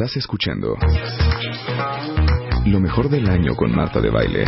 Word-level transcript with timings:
Estás 0.00 0.16
escuchando 0.16 0.78
lo 2.64 2.80
mejor 2.80 3.10
del 3.10 3.28
año 3.28 3.54
con 3.54 3.70
Marta 3.70 4.00
de 4.00 4.08
Baile. 4.08 4.46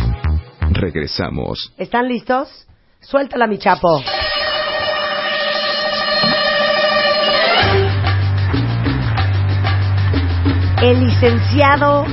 Regresamos. 0.71 1.71
¿Están 1.77 2.07
listos? 2.07 2.65
Suéltala, 3.01 3.45
mi 3.45 3.59
chapo. 3.59 4.01
El 10.81 11.05
licenciado 11.05 12.07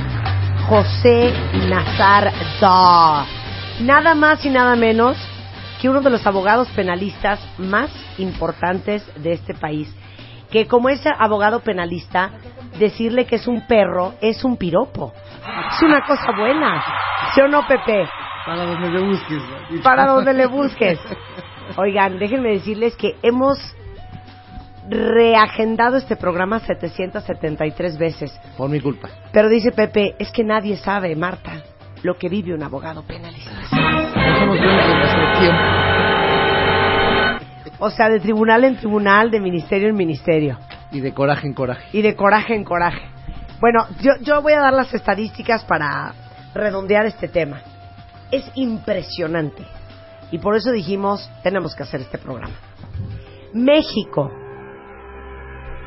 José 0.69 1.33
Nazar. 1.67 2.31
Nada 3.81 4.13
más 4.13 4.45
y 4.45 4.51
nada 4.51 4.75
menos 4.75 5.17
que 5.81 5.89
uno 5.89 6.01
de 6.01 6.11
los 6.11 6.27
abogados 6.27 6.67
penalistas 6.75 7.39
más 7.57 7.89
importantes 8.19 9.03
de 9.15 9.31
este 9.31 9.55
país. 9.55 9.91
Que 10.51 10.67
como 10.67 10.89
es 10.89 11.01
abogado 11.17 11.61
penalista, 11.61 12.33
decirle 12.77 13.25
que 13.25 13.35
es 13.35 13.47
un 13.47 13.65
perro 13.67 14.13
es 14.21 14.43
un 14.43 14.57
piropo. 14.57 15.13
Es 15.71 15.81
una 15.81 16.01
cosa 16.05 16.31
buena. 16.37 16.83
¿Sí 17.33 17.41
o 17.41 17.47
no, 17.47 17.65
Pepe? 17.67 18.07
Para 18.45 18.65
donde 18.65 18.89
le 18.89 19.01
busques. 19.01 19.43
Para 19.83 20.07
donde 20.07 20.33
le 20.33 20.45
busques. 20.47 20.99
Oigan, 21.77 22.19
déjenme 22.19 22.49
decirles 22.49 22.95
que 22.95 23.15
hemos 23.21 23.57
reagendado 24.89 25.97
este 25.97 26.15
programa 26.15 26.59
773 26.59 27.97
veces. 27.97 28.39
Por 28.57 28.69
mi 28.69 28.79
culpa. 28.79 29.09
Pero 29.31 29.47
dice 29.47 29.71
Pepe, 29.71 30.15
es 30.19 30.31
que 30.31 30.43
nadie 30.43 30.75
sabe, 30.77 31.15
Marta, 31.15 31.63
lo 32.03 32.17
que 32.17 32.29
vive 32.29 32.53
un 32.53 32.63
abogado 32.63 33.03
penalista. 33.03 33.51
O 37.79 37.89
sea, 37.89 38.09
de 38.09 38.19
tribunal 38.19 38.63
en 38.63 38.75
tribunal, 38.77 39.31
de 39.31 39.39
ministerio 39.39 39.89
en 39.89 39.95
ministerio. 39.95 40.57
Y 40.91 40.99
de 40.99 41.13
coraje 41.13 41.47
en 41.47 41.53
coraje. 41.53 41.85
Y 41.93 42.01
de 42.01 42.15
coraje 42.15 42.55
en 42.55 42.63
coraje. 42.63 43.01
Bueno, 43.59 43.85
yo, 44.01 44.11
yo 44.21 44.41
voy 44.41 44.53
a 44.53 44.59
dar 44.59 44.73
las 44.73 44.93
estadísticas 44.93 45.63
para 45.65 46.13
redondear 46.53 47.05
este 47.05 47.27
tema. 47.27 47.61
Es 48.31 48.49
impresionante. 48.55 49.65
Y 50.31 50.39
por 50.39 50.55
eso 50.55 50.71
dijimos, 50.71 51.29
tenemos 51.43 51.75
que 51.75 51.83
hacer 51.83 52.01
este 52.01 52.17
programa. 52.17 52.53
México 53.53 54.31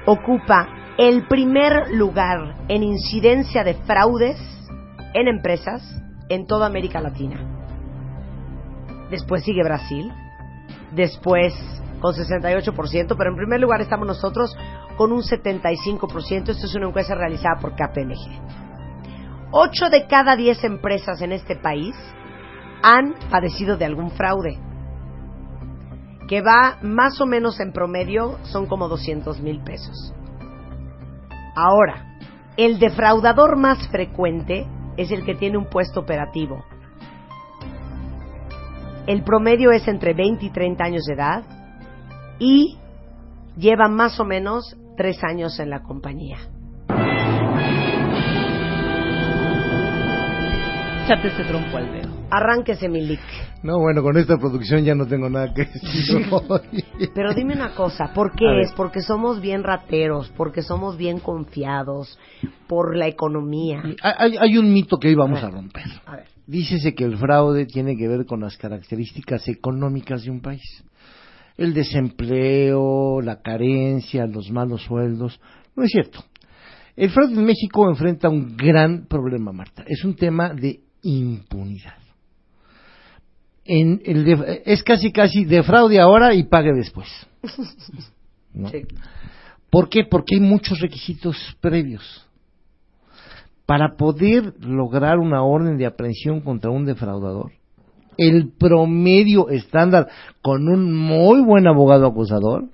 ocupa 0.07 0.69
el 0.99 1.27
primer 1.27 1.91
lugar 1.93 2.55
en 2.69 2.83
incidencia 2.83 3.65
de 3.65 3.75
fraudes 3.75 4.39
en 5.15 5.29
empresas 5.29 5.83
en 6.29 6.47
toda 6.47 6.67
América 6.67 7.01
Latina. 7.01 7.41
Después 9.11 9.45
sigue 9.45 9.63
Brasil, 9.63 10.13
después 10.93 11.55
con 12.01 12.15
68%, 12.15 13.15
pero 13.17 13.31
en 13.31 13.37
primer 13.37 13.61
lugar 13.61 13.81
estamos 13.81 14.07
nosotros 14.07 14.55
con 14.97 15.13
un 15.13 15.23
75%. 15.23 16.49
Esto 16.49 16.67
es 16.67 16.75
una 16.75 16.89
encuesta 16.89 17.15
realizada 17.15 17.61
por 17.61 17.75
KPMG. 17.75 18.65
8 19.51 19.91
de 19.91 20.07
cada 20.07 20.37
10 20.37 20.65
empresas 20.65 21.21
en 21.23 21.33
este 21.33 21.57
país 21.57 21.95
han 22.83 23.15
padecido 23.31 23.77
de 23.77 23.85
algún 23.85 24.11
fraude, 24.11 24.59
que 26.29 26.43
va 26.43 26.79
más 26.83 27.21
o 27.21 27.27
menos 27.27 27.61
en 27.61 27.73
promedio, 27.73 28.39
son 28.43 28.67
como 28.67 28.89
200 28.89 29.41
mil 29.41 29.63
pesos. 29.63 30.13
Ahora, 31.55 32.19
el 32.57 32.79
defraudador 32.79 33.57
más 33.57 33.89
frecuente 33.89 34.67
es 34.97 35.11
el 35.11 35.25
que 35.25 35.35
tiene 35.35 35.57
un 35.57 35.67
puesto 35.67 36.01
operativo. 36.01 36.65
El 39.07 39.23
promedio 39.23 39.71
es 39.71 39.87
entre 39.87 40.15
20 40.15 40.47
y 40.47 40.51
30 40.51 40.85
años 40.85 41.05
de 41.05 41.15
edad 41.15 41.45
y 42.39 42.79
lleva 43.57 43.89
más 43.89 44.19
o 44.19 44.25
menos 44.25 44.77
3 44.97 45.25
años 45.25 45.59
en 45.61 45.71
la 45.71 45.83
compañía. 45.83 46.39
Échate 51.05 51.29
ese 51.29 51.45
trompo 51.45 51.77
al 51.77 51.93
dedo. 51.93 52.09
Arránquese, 52.31 52.89
mi 52.89 53.03
lic. 53.03 53.21
No, 53.63 53.79
bueno, 53.79 54.03
con 54.03 54.17
esta 54.17 54.39
producción 54.39 54.85
ya 54.85 54.95
no 54.95 55.07
tengo 55.07 55.29
nada 55.29 55.53
que 55.53 55.67
decir. 55.67 56.27
hoy. 56.31 56.83
Pero 57.15 57.35
dime 57.35 57.55
una 57.55 57.75
cosa, 57.75 58.13
¿por 58.15 58.29
A 58.29 58.35
qué 58.37 58.61
es? 58.63 58.73
¿Porque 58.73 59.03
somos 59.03 59.41
bien 59.41 59.63
rateros? 59.63 60.33
¿Porque 60.35 60.63
somos 60.63 60.97
bien 60.97 61.19
confiados? 61.21 62.19
¿Por 62.67 62.97
la 62.97 63.07
economía? 63.07 63.83
hay, 64.03 64.37
hay 64.39 64.57
un 64.57 64.73
mito 64.73 64.97
que 64.99 65.09
hoy 65.09 65.15
vamos 65.15 65.41
A 65.43 65.43
a 65.43 65.47
ver. 65.51 65.55
romper. 65.57 65.85
A 66.07 66.17
ver. 66.17 66.25
Dícese 66.47 66.95
que 66.95 67.05
el 67.05 67.19
fraude 67.19 67.67
tiene 67.67 67.97
que 67.97 68.09
ver 68.09 68.25
con 68.25 68.41
las 68.41 68.57
características 68.57 69.47
económicas 69.49 70.25
de 70.25 70.31
un 70.31 70.41
país. 70.41 70.85
El 71.57 71.73
desempleo, 71.75 73.21
la 73.21 73.41
carencia, 73.41 74.27
los 74.27 74.51
malos 74.51 74.83
sueldos. 74.83 75.41
No 75.77 75.85
es 75.85 75.91
cierto. 75.91 76.25
El 76.97 77.11
fraude 77.11 77.35
en 77.35 77.45
México 77.45 77.89
enfrenta 77.89 78.29
un 78.29 78.57
gran 78.57 79.07
problema, 79.07 79.53
Marta. 79.53 79.85
Es 79.87 80.05
un 80.05 80.15
tema 80.15 80.53
de 80.55 80.81
impunidad. 81.03 81.95
En 83.65 84.01
el 84.05 84.25
de- 84.25 84.63
es 84.67 84.83
casi 84.83 85.11
casi 85.11 85.45
defraude 85.45 85.99
ahora 86.01 86.35
y 86.35 86.45
pague 86.45 86.73
después. 86.73 87.09
¿no? 88.53 88.69
Sí. 88.69 88.83
¿Por 89.71 89.89
qué? 89.89 90.05
Porque 90.09 90.37
hay 90.37 90.41
muchos 90.41 90.79
requisitos 90.81 91.37
previos. 91.61 92.27
Para 93.67 93.97
poder 93.97 94.55
lograr 94.61 95.19
una 95.19 95.43
orden 95.43 95.79
de 95.79 95.87
aprehensión 95.87 96.43
contra 96.43 96.71
un 96.71 96.85
defraudador, 96.85 97.53
el 98.19 98.53
promedio 98.59 99.49
estándar 99.49 100.09
con 100.43 100.69
un 100.69 100.93
muy 100.93 101.43
buen 101.43 101.67
abogado 101.67 102.07
acusador, 102.07 102.65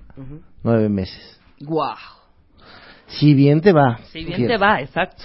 nueve 0.63 0.89
meses. 0.89 1.39
Guau. 1.59 1.95
Si 3.07 3.33
bien 3.33 3.61
te 3.61 3.71
va. 3.71 3.99
Si 4.11 4.19
bien 4.19 4.37
fíjate. 4.37 4.53
te 4.53 4.57
va, 4.57 4.81
exacto. 4.81 5.23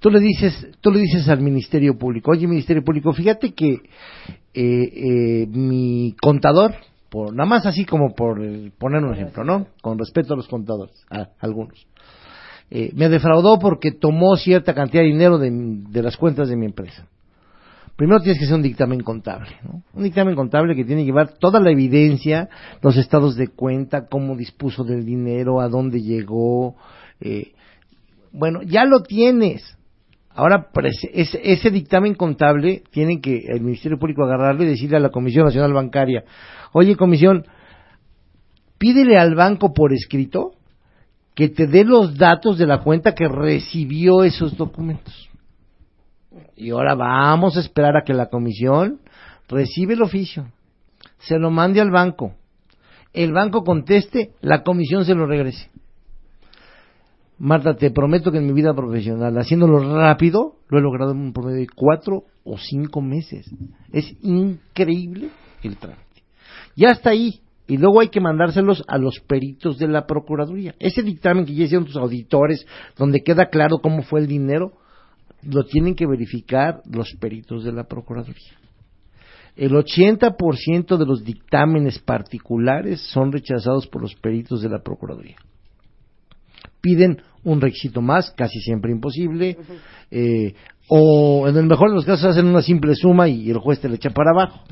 Tú 0.00 0.10
le 0.10 0.18
dices, 0.18 0.68
tú 0.80 0.90
le 0.90 0.98
dices 0.98 1.28
al 1.28 1.40
Ministerio 1.40 1.96
Público, 1.96 2.32
oye 2.32 2.48
Ministerio 2.48 2.82
Público, 2.82 3.12
fíjate 3.12 3.54
que 3.54 3.74
eh, 3.74 3.82
eh, 4.54 5.46
mi 5.46 6.16
contador, 6.20 6.74
por, 7.08 7.32
nada 7.32 7.48
más 7.48 7.66
así 7.66 7.84
como 7.84 8.12
por 8.14 8.40
poner 8.78 9.04
un 9.04 9.14
ejemplo, 9.14 9.44
¿no? 9.44 9.68
Con 9.80 9.98
respeto 9.98 10.34
a 10.34 10.36
los 10.36 10.48
contadores, 10.48 11.04
a 11.08 11.28
algunos. 11.38 11.86
Eh, 12.68 12.90
me 12.94 13.08
defraudó 13.08 13.58
porque 13.58 13.92
tomó 13.92 14.34
cierta 14.36 14.74
cantidad 14.74 15.02
de 15.02 15.08
dinero 15.08 15.38
de 15.38 16.02
las 16.02 16.16
cuentas 16.16 16.48
de 16.48 16.56
mi 16.56 16.66
empresa. 16.66 17.06
Primero 17.96 18.20
tienes 18.20 18.38
que 18.38 18.46
hacer 18.46 18.56
un 18.56 18.62
dictamen 18.62 19.00
contable, 19.00 19.50
¿no? 19.62 19.82
Un 19.92 20.02
dictamen 20.02 20.34
contable 20.34 20.74
que 20.74 20.84
tiene 20.84 21.02
que 21.02 21.06
llevar 21.06 21.34
toda 21.38 21.60
la 21.60 21.70
evidencia, 21.70 22.48
los 22.80 22.96
estados 22.96 23.36
de 23.36 23.48
cuenta, 23.48 24.06
cómo 24.06 24.36
dispuso 24.36 24.82
del 24.82 25.04
dinero, 25.04 25.60
a 25.60 25.68
dónde 25.68 26.00
llegó. 26.00 26.76
eh, 27.20 27.52
bueno, 28.32 28.62
ya 28.62 28.84
lo 28.84 29.02
tienes. 29.02 29.76
Ahora, 30.34 30.70
ese, 31.12 31.40
ese 31.44 31.70
dictamen 31.70 32.14
contable 32.14 32.82
tiene 32.90 33.20
que 33.20 33.42
el 33.48 33.60
Ministerio 33.60 33.98
Público 33.98 34.24
agarrarlo 34.24 34.62
y 34.64 34.68
decirle 34.68 34.96
a 34.96 35.00
la 35.00 35.10
Comisión 35.10 35.44
Nacional 35.44 35.74
Bancaria, 35.74 36.24
oye, 36.72 36.96
Comisión, 36.96 37.44
pídele 38.78 39.18
al 39.18 39.34
banco 39.34 39.74
por 39.74 39.92
escrito 39.92 40.52
que 41.34 41.48
te 41.48 41.66
dé 41.66 41.84
los 41.84 42.16
datos 42.16 42.58
de 42.58 42.66
la 42.66 42.82
cuenta 42.82 43.14
que 43.14 43.28
recibió 43.28 44.24
esos 44.24 44.56
documentos. 44.56 45.28
Y 46.56 46.70
ahora 46.70 46.94
vamos 46.94 47.56
a 47.56 47.60
esperar 47.60 47.96
a 47.96 48.04
que 48.04 48.14
la 48.14 48.26
comisión 48.26 49.00
recibe 49.48 49.94
el 49.94 50.02
oficio, 50.02 50.46
se 51.18 51.38
lo 51.38 51.50
mande 51.50 51.80
al 51.80 51.90
banco, 51.90 52.34
el 53.12 53.32
banco 53.32 53.62
conteste, 53.62 54.32
la 54.40 54.62
comisión 54.62 55.04
se 55.04 55.14
lo 55.14 55.26
regrese. 55.26 55.70
Marta, 57.38 57.74
te 57.74 57.90
prometo 57.90 58.30
que 58.30 58.38
en 58.38 58.46
mi 58.46 58.52
vida 58.52 58.72
profesional, 58.72 59.36
haciéndolo 59.36 59.78
rápido, 59.96 60.58
lo 60.68 60.78
he 60.78 60.82
logrado 60.82 61.10
en 61.10 61.18
un 61.18 61.32
promedio 61.32 61.58
de 61.58 61.66
cuatro 61.74 62.24
o 62.44 62.56
cinco 62.56 63.00
meses. 63.00 63.50
Es 63.90 64.14
increíble 64.22 65.30
el 65.62 65.76
trámite. 65.76 66.22
Ya 66.76 66.90
está 66.90 67.10
ahí. 67.10 67.40
Y 67.66 67.78
luego 67.78 68.00
hay 68.00 68.08
que 68.08 68.20
mandárselos 68.20 68.84
a 68.86 68.98
los 68.98 69.20
peritos 69.20 69.78
de 69.78 69.88
la 69.88 70.06
Procuraduría. 70.06 70.74
Ese 70.78 71.02
dictamen 71.02 71.44
que 71.44 71.54
ya 71.54 71.64
hicieron 71.64 71.86
tus 71.86 71.96
auditores, 71.96 72.66
donde 72.96 73.22
queda 73.22 73.46
claro 73.46 73.78
cómo 73.78 74.02
fue 74.02 74.20
el 74.20 74.26
dinero, 74.26 74.72
lo 75.42 75.64
tienen 75.64 75.94
que 75.94 76.06
verificar 76.06 76.82
los 76.90 77.14
peritos 77.20 77.64
de 77.64 77.72
la 77.72 77.84
Procuraduría. 77.84 78.58
El 79.56 79.72
80% 79.72 80.96
de 80.96 81.06
los 81.06 81.24
dictámenes 81.24 81.98
particulares 81.98 83.00
son 83.12 83.32
rechazados 83.32 83.86
por 83.86 84.02
los 84.02 84.14
peritos 84.14 84.62
de 84.62 84.68
la 84.68 84.82
Procuraduría. 84.82 85.36
Piden 86.80 87.22
un 87.44 87.60
requisito 87.60 88.00
más, 88.00 88.30
casi 88.32 88.60
siempre 88.60 88.92
imposible, 88.92 89.58
eh, 90.10 90.54
o 90.88 91.46
en 91.48 91.56
el 91.56 91.66
mejor 91.66 91.90
de 91.90 91.96
los 91.96 92.04
casos 92.04 92.26
hacen 92.26 92.46
una 92.46 92.62
simple 92.62 92.94
suma 92.94 93.28
y 93.28 93.50
el 93.50 93.58
juez 93.58 93.80
te 93.80 93.88
le 93.88 93.96
echa 93.96 94.10
para 94.10 94.30
abajo. 94.30 94.62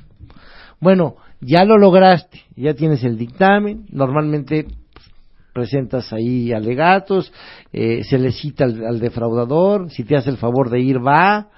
Bueno, 0.81 1.17
ya 1.41 1.65
lo 1.65 1.77
lograste, 1.77 2.43
ya 2.57 2.75
tienes 2.75 3.05
el 3.05 3.19
dictamen, 3.19 3.87
normalmente 3.91 4.67
presentas 5.53 6.13
ahí 6.13 6.53
alegatos, 6.53 7.33
eh, 7.73 8.03
se 8.05 8.19
le 8.19 8.33
cita 8.33 8.65
al, 8.65 8.85
al 8.85 9.01
defraudador, 9.01 9.91
si 9.91 10.05
te 10.05 10.17
hace 10.17 10.31
el 10.31 10.37
favor 10.37 10.71
de 10.71 10.81
ir 10.81 10.99
va 10.99 11.49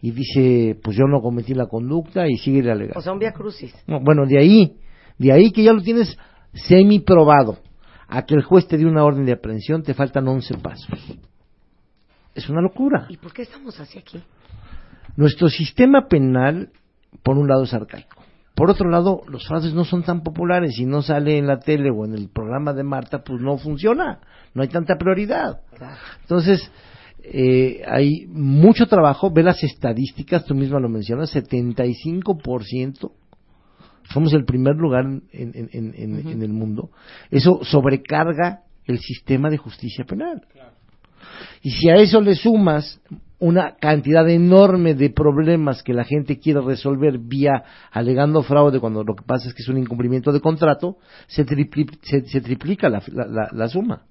y 0.00 0.10
dice, 0.10 0.78
pues 0.82 0.96
yo 0.96 1.04
no 1.06 1.20
cometí 1.20 1.54
la 1.54 1.66
conducta 1.66 2.26
y 2.28 2.36
sigue 2.36 2.58
el 2.58 2.70
alegato. 2.70 2.98
O 2.98 3.02
sea, 3.02 3.12
un 3.12 3.20
via 3.20 3.32
crucis. 3.32 3.72
No, 3.86 4.00
bueno, 4.00 4.26
de 4.26 4.38
ahí, 4.38 4.76
de 5.16 5.32
ahí 5.32 5.52
que 5.52 5.62
ya 5.62 5.72
lo 5.72 5.80
tienes 5.80 6.18
semi 6.52 6.98
probado, 6.98 7.58
a 8.08 8.26
que 8.26 8.34
el 8.34 8.42
juez 8.42 8.66
te 8.66 8.76
dé 8.76 8.84
una 8.84 9.04
orden 9.04 9.24
de 9.24 9.32
aprehensión 9.32 9.82
te 9.82 9.94
faltan 9.94 10.26
11 10.26 10.58
pasos. 10.58 11.16
Es 12.34 12.48
una 12.48 12.60
locura. 12.60 13.06
¿Y 13.08 13.16
por 13.16 13.32
qué 13.32 13.42
estamos 13.42 13.78
así 13.78 13.98
aquí? 13.98 14.20
Nuestro 15.16 15.48
sistema 15.48 16.08
penal, 16.08 16.70
por 17.22 17.38
un 17.38 17.46
lado, 17.48 17.62
es 17.62 17.72
arcaico. 17.72 18.21
Por 18.54 18.70
otro 18.70 18.90
lado, 18.90 19.22
los 19.28 19.46
fraudes 19.46 19.72
no 19.74 19.84
son 19.84 20.02
tan 20.02 20.22
populares. 20.22 20.74
Si 20.76 20.84
no 20.84 21.00
sale 21.02 21.38
en 21.38 21.46
la 21.46 21.58
tele 21.58 21.90
o 21.90 22.04
en 22.04 22.14
el 22.14 22.28
programa 22.28 22.72
de 22.74 22.84
Marta, 22.84 23.22
pues 23.24 23.40
no 23.40 23.56
funciona. 23.58 24.20
No 24.54 24.62
hay 24.62 24.68
tanta 24.68 24.96
prioridad. 24.96 25.60
Entonces, 26.20 26.70
eh, 27.24 27.82
hay 27.88 28.26
mucho 28.28 28.86
trabajo. 28.86 29.30
Ve 29.32 29.42
las 29.42 29.62
estadísticas, 29.64 30.44
tú 30.44 30.54
misma 30.54 30.80
lo 30.80 30.88
mencionas, 30.90 31.30
75%. 31.34 33.12
Somos 34.12 34.32
el 34.34 34.44
primer 34.44 34.76
lugar 34.76 35.04
en, 35.06 35.22
en- 35.32 35.68
en- 35.72 35.94
en- 35.96 36.28
en 36.28 36.42
el 36.42 36.52
mundo. 36.52 36.90
Eso 37.30 37.60
sobrecarga 37.62 38.60
el 38.84 38.98
sistema 38.98 39.48
de 39.48 39.56
justicia 39.56 40.04
penal. 40.04 40.42
Y 41.62 41.70
si 41.70 41.88
a 41.88 41.94
eso 41.94 42.20
le 42.20 42.34
sumas 42.34 43.00
una 43.42 43.74
cantidad 43.74 44.28
enorme 44.30 44.94
de 44.94 45.10
problemas 45.10 45.82
que 45.82 45.92
la 45.92 46.04
gente 46.04 46.38
quiere 46.38 46.60
resolver 46.60 47.18
vía 47.18 47.64
alegando 47.90 48.42
fraude 48.44 48.78
cuando 48.78 49.02
lo 49.02 49.16
que 49.16 49.24
pasa 49.26 49.48
es 49.48 49.54
que 49.54 49.62
es 49.62 49.68
un 49.68 49.78
incumplimiento 49.78 50.30
de 50.30 50.40
contrato, 50.40 50.96
se, 51.26 51.44
tripli- 51.44 51.98
se, 52.02 52.24
se 52.26 52.40
triplica 52.40 52.88
la, 52.88 53.02
la- 53.08 53.26
la- 53.26 53.48
la 53.52 53.68
suma. 53.68 54.02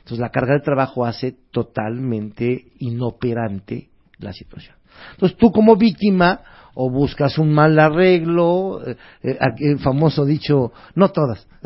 Entonces 0.00 0.18
la 0.18 0.28
carga 0.28 0.52
de 0.52 0.60
trabajo 0.60 1.06
hace 1.06 1.34
totalmente 1.50 2.66
inoperante 2.80 3.88
la 4.18 4.34
situación. 4.34 4.76
Entonces 5.12 5.38
tú 5.38 5.50
como 5.50 5.76
víctima 5.76 6.40
o 6.74 6.90
buscas 6.90 7.38
un 7.38 7.52
mal 7.52 7.78
arreglo, 7.78 8.80
eh, 8.86 8.96
eh, 9.22 9.38
el 9.60 9.78
famoso 9.78 10.24
dicho, 10.24 10.72
no 10.94 11.08
todas, 11.10 11.46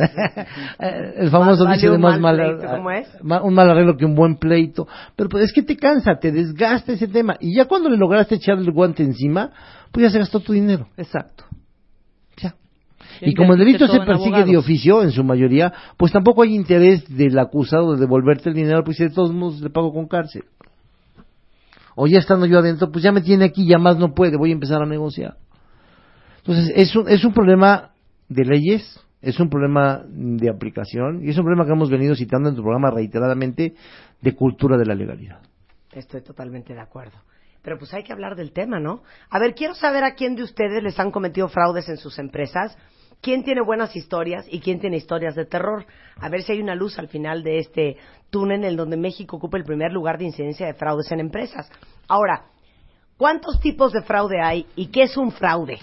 Eh, 0.81 1.15
el 1.17 1.31
famoso 1.31 1.65
vale 1.65 1.77
dicho 1.77 1.91
de 1.93 1.99
más 1.99 2.21
mal 2.21 2.37
mal, 2.37 2.57
pleito, 2.59 2.77
¿cómo 2.77 2.91
es? 2.91 3.09
ma- 3.23 3.43
un 3.43 3.55
mal 3.55 3.71
arreglo 3.71 3.97
que 3.97 4.05
un 4.05 4.15
buen 4.15 4.37
pleito, 4.37 4.87
pero 5.17 5.29
pues 5.29 5.45
es 5.45 5.53
que 5.53 5.63
te 5.63 5.77
cansa, 5.77 6.17
te 6.21 6.31
desgasta 6.31 6.93
ese 6.93 7.09
tema 7.09 7.37
y 7.41 7.57
ya 7.57 7.65
cuando 7.65 7.89
le 7.89 7.97
lograste 7.97 8.37
echar 8.37 8.59
el 8.59 8.71
guante 8.71 9.03
encima, 9.03 9.51
pues 9.91 10.05
ya 10.05 10.11
se 10.11 10.19
gastó 10.19 10.41
tu 10.41 10.53
dinero. 10.53 10.87
Exacto. 10.97 11.45
Ya. 12.37 12.55
Y 13.21 13.35
como 13.35 13.55
el 13.55 13.59
delito 13.59 13.87
se 13.89 14.01
persigue 14.01 14.45
de 14.45 14.57
oficio, 14.57 15.03
en 15.03 15.11
su 15.11 15.25
mayoría, 15.25 15.73
pues 15.97 16.13
tampoco 16.13 16.43
hay 16.43 16.55
interés 16.55 17.05
del 17.09 17.37
acusado 17.39 17.95
de 17.95 18.01
devolverte 18.01 18.51
el 18.51 18.55
dinero, 18.55 18.85
pues 18.85 18.99
de 18.99 19.11
todos 19.11 19.33
modos 19.33 19.61
le 19.61 19.71
pago 19.71 19.93
con 19.93 20.07
cárcel. 20.07 20.45
O 22.01 22.07
ya 22.07 22.21
estando 22.21 22.47
yo 22.47 22.61
adentro, 22.61 22.93
pues 22.93 23.03
ya 23.03 23.11
me 23.11 23.23
tiene 23.23 23.45
aquí, 23.45 23.67
ya 23.67 23.77
más 23.77 23.99
no 23.99 24.15
puede, 24.15 24.37
voy 24.37 24.51
a 24.51 24.53
empezar 24.53 24.81
a 24.81 24.87
negociar. 24.87 25.37
Entonces, 26.37 26.73
es 26.77 26.95
un, 26.95 27.09
es 27.09 27.25
un 27.25 27.33
problema 27.33 27.91
de 28.29 28.45
leyes, 28.45 29.05
es 29.21 29.41
un 29.41 29.51
problema 29.51 30.05
de 30.07 30.49
aplicación, 30.49 31.25
y 31.25 31.31
es 31.31 31.37
un 31.37 31.43
problema 31.43 31.67
que 31.67 31.73
hemos 31.73 31.91
venido 31.91 32.15
citando 32.15 32.51
en 32.51 32.55
tu 32.55 32.63
programa 32.63 32.93
reiteradamente 32.93 33.75
de 34.21 34.33
cultura 34.37 34.77
de 34.77 34.87
la 34.87 34.95
legalidad. 34.95 35.41
Estoy 35.91 36.23
totalmente 36.23 36.73
de 36.73 36.81
acuerdo. 36.81 37.19
Pero 37.63 37.79
pues 37.79 37.93
hay 37.93 38.05
que 38.05 38.13
hablar 38.13 38.37
del 38.37 38.53
tema, 38.53 38.79
¿no? 38.79 39.03
A 39.29 39.41
ver, 39.41 39.57
quiero 39.57 39.75
saber 39.75 40.05
a 40.05 40.15
quién 40.15 40.37
de 40.37 40.45
ustedes 40.45 40.81
les 40.81 41.01
han 41.01 41.11
cometido 41.11 41.49
fraudes 41.49 41.89
en 41.89 41.97
sus 41.97 42.21
empresas, 42.21 42.79
quién 43.21 43.43
tiene 43.45 43.61
buenas 43.63 43.95
historias 43.97 44.47
y 44.51 44.61
quién 44.61 44.81
tiene 44.81 44.97
historias 44.97 45.35
de 45.35 45.45
terror. 45.45 45.85
A 46.21 46.29
ver 46.29 46.43
si 46.43 46.53
hay 46.53 46.61
una 46.61 46.75
luz 46.75 46.99
al 46.99 47.09
final 47.09 47.43
de 47.43 47.59
este 47.59 47.97
túnel 48.31 48.65
en 48.65 48.77
donde 48.77 48.97
México 48.97 49.37
ocupa 49.37 49.57
el 49.59 49.65
primer 49.65 49.93
lugar 49.93 50.19
de 50.19 50.25
incidencia 50.27 50.67
de 50.67 50.75
fraudes 50.75 51.11
en 51.13 51.21
empresas. 51.21 51.71
Ahora, 52.09 52.45
¿cuántos 53.17 53.61
tipos 53.61 53.93
de 53.93 54.03
fraude 54.03 54.41
hay 54.43 54.67
y 54.77 54.87
qué 54.89 55.03
es 55.05 55.17
un 55.17 55.31
fraude? 55.33 55.79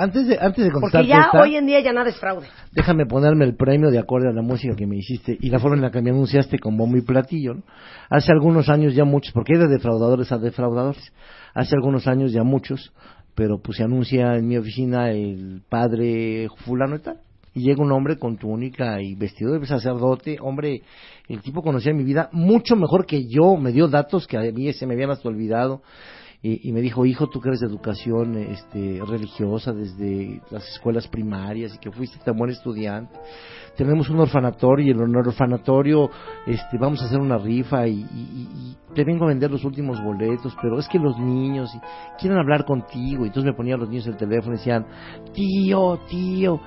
Antes 0.00 0.28
de, 0.28 0.38
antes 0.40 0.64
de 0.64 0.70
Porque 0.70 0.92
contestarte 0.92 1.08
ya 1.08 1.20
esta- 1.26 1.40
hoy 1.40 1.56
en 1.56 1.66
día 1.66 1.80
ya 1.80 1.92
nada 1.92 2.08
es 2.08 2.16
fraude. 2.20 2.46
déjame 2.70 3.04
ponerme 3.06 3.44
el 3.44 3.56
premio 3.56 3.90
de 3.90 3.98
acuerdo 3.98 4.28
a 4.28 4.32
la 4.32 4.42
música 4.42 4.76
que 4.76 4.86
me 4.86 4.96
hiciste 4.96 5.36
y 5.40 5.50
la 5.50 5.58
forma 5.58 5.74
en 5.74 5.82
la 5.82 5.90
que 5.90 6.00
me 6.00 6.10
anunciaste 6.10 6.60
con 6.60 6.76
bombo 6.76 6.96
y 6.96 7.02
platillo. 7.02 7.54
¿no? 7.54 7.62
Hace 8.08 8.30
algunos 8.30 8.68
años 8.68 8.94
ya 8.94 9.04
muchos, 9.04 9.32
porque 9.32 9.54
hay 9.54 9.58
de 9.60 9.66
defraudadores 9.66 10.30
a 10.30 10.38
defraudadores, 10.38 11.12
hace 11.52 11.74
algunos 11.74 12.06
años 12.06 12.30
ya 12.32 12.44
muchos, 12.44 12.92
pero 13.38 13.60
pues 13.62 13.78
se 13.78 13.84
anuncia 13.84 14.34
en 14.34 14.48
mi 14.48 14.56
oficina 14.56 15.12
el 15.12 15.62
padre 15.68 16.48
fulano 16.66 16.96
y 16.96 16.98
tal. 16.98 17.20
Y 17.54 17.60
llega 17.60 17.80
un 17.80 17.92
hombre 17.92 18.18
con 18.18 18.36
túnica 18.36 19.00
y 19.00 19.14
vestido 19.14 19.56
de 19.56 19.64
sacerdote, 19.64 20.38
hombre, 20.40 20.82
el 21.28 21.40
tipo 21.40 21.62
conocía 21.62 21.94
mi 21.94 22.02
vida 22.02 22.30
mucho 22.32 22.74
mejor 22.74 23.06
que 23.06 23.28
yo, 23.28 23.56
me 23.56 23.70
dio 23.70 23.86
datos 23.86 24.26
que 24.26 24.36
a 24.36 24.40
mí 24.40 24.72
se 24.72 24.88
me 24.88 24.94
habían 24.94 25.10
hasta 25.10 25.28
olvidado 25.28 25.82
y, 26.40 26.70
me 26.70 26.80
dijo, 26.80 27.04
hijo, 27.04 27.26
tú 27.28 27.40
que 27.40 27.48
eres 27.48 27.60
de 27.60 27.66
educación 27.66 28.36
este, 28.36 29.00
religiosa 29.04 29.72
desde 29.72 30.40
las 30.50 30.64
escuelas 30.68 31.08
primarias 31.08 31.74
y 31.74 31.78
que 31.78 31.90
fuiste 31.90 32.16
tan 32.24 32.36
buen 32.36 32.52
estudiante, 32.52 33.18
tenemos 33.76 34.08
un 34.08 34.20
orfanatorio 34.20 34.86
y 34.86 34.90
en 34.90 35.00
el 35.00 35.16
orfanatorio 35.16 36.08
este, 36.46 36.78
vamos 36.78 37.02
a 37.02 37.06
hacer 37.06 37.18
una 37.18 37.38
rifa 37.38 37.88
y, 37.88 38.06
te 38.94 39.04
vengo 39.04 39.24
a 39.24 39.28
vender 39.28 39.50
los 39.50 39.64
últimos 39.64 40.00
boletos, 40.00 40.56
pero 40.62 40.78
es 40.78 40.88
que 40.88 40.98
los 40.98 41.18
niños 41.18 41.70
quieren 42.20 42.38
hablar 42.38 42.64
contigo 42.64 43.24
y 43.24 43.28
entonces 43.28 43.44
me 43.50 43.56
ponía 43.56 43.76
los 43.76 43.88
niños 43.88 44.06
el 44.06 44.16
teléfono 44.16 44.54
y 44.54 44.58
decían, 44.58 44.86
tío, 45.32 45.98
tío, 46.08 46.60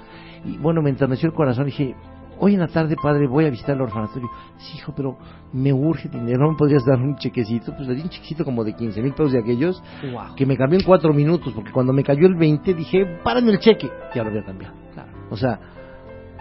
y 0.43 0.57
bueno, 0.57 0.81
me 0.81 0.89
enterneció 0.89 1.29
el 1.29 1.35
corazón 1.35 1.63
y 1.63 1.71
dije, 1.71 1.95
hoy 2.41 2.55
en 2.55 2.59
la 2.59 2.67
tarde, 2.67 2.95
padre, 3.01 3.27
voy 3.27 3.45
a 3.45 3.49
visitar 3.49 3.75
el 3.75 3.81
orfanatorio. 3.81 4.29
Sí, 4.57 4.77
hijo, 4.77 4.93
pero 4.95 5.17
me 5.53 5.71
urge 5.71 6.09
dinero, 6.09 6.39
¿no 6.39 6.51
me 6.51 6.57
podrías 6.57 6.83
dar 6.83 6.99
un 6.99 7.15
chequecito? 7.15 7.73
Pues 7.75 7.87
le 7.87 7.95
di 7.95 8.01
un 8.01 8.09
chequecito 8.09 8.43
como 8.43 8.63
de 8.63 8.73
15 8.73 9.01
mil 9.01 9.11
pesos 9.13 9.31
de 9.31 9.39
aquellos 9.39 9.81
que 10.35 10.45
me 10.45 10.57
cambió 10.57 10.79
en 10.79 10.85
cuatro 10.85 11.13
minutos, 11.13 11.53
porque 11.53 11.71
cuando 11.71 11.93
me 11.93 12.03
cayó 12.03 12.25
el 12.25 12.35
20 12.35 12.73
dije, 12.73 13.19
párame 13.23 13.51
el 13.51 13.59
cheque, 13.59 13.89
ya 14.13 14.23
lo 14.23 14.29
había 14.29 14.43
cambiado. 14.43 14.75
O 15.29 15.37
sea, 15.37 15.59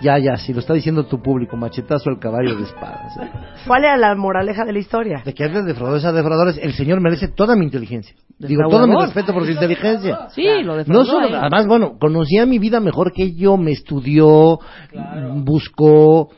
ya, 0.00 0.18
ya, 0.18 0.36
si 0.36 0.52
lo 0.52 0.60
está 0.60 0.74
diciendo 0.74 1.06
tu 1.06 1.22
público, 1.22 1.56
machetazo 1.56 2.10
al 2.10 2.18
caballo 2.18 2.56
de 2.56 2.64
espadas. 2.64 3.16
¿eh? 3.18 3.30
¿Cuál 3.66 3.84
era 3.84 3.96
la 3.96 4.14
moraleja 4.14 4.64
de 4.64 4.72
la 4.72 4.78
historia? 4.78 5.22
De 5.24 5.34
que 5.34 5.44
es 5.44 5.52
de 5.52 5.62
defraudadores 5.62 6.04
a 6.04 6.12
defraudadores, 6.12 6.58
el 6.62 6.72
señor 6.72 7.00
merece 7.00 7.28
toda 7.28 7.56
mi 7.56 7.64
inteligencia. 7.64 8.14
Digo, 8.38 8.62
todo 8.68 8.86
mi 8.86 8.96
respeto 8.96 9.32
por 9.32 9.44
su 9.44 9.52
inteligencia. 9.52 10.28
Sí, 10.34 10.44
lo 10.62 10.76
de 10.76 10.84
No 10.86 11.04
solo, 11.04 11.28
además, 11.36 11.66
bueno, 11.66 11.98
conocía 11.98 12.46
mi 12.46 12.58
vida 12.58 12.80
mejor 12.80 13.12
que 13.12 13.34
yo, 13.34 13.56
me 13.56 13.72
estudió, 13.72 14.58
mm, 14.92 15.44
buscó. 15.44 16.30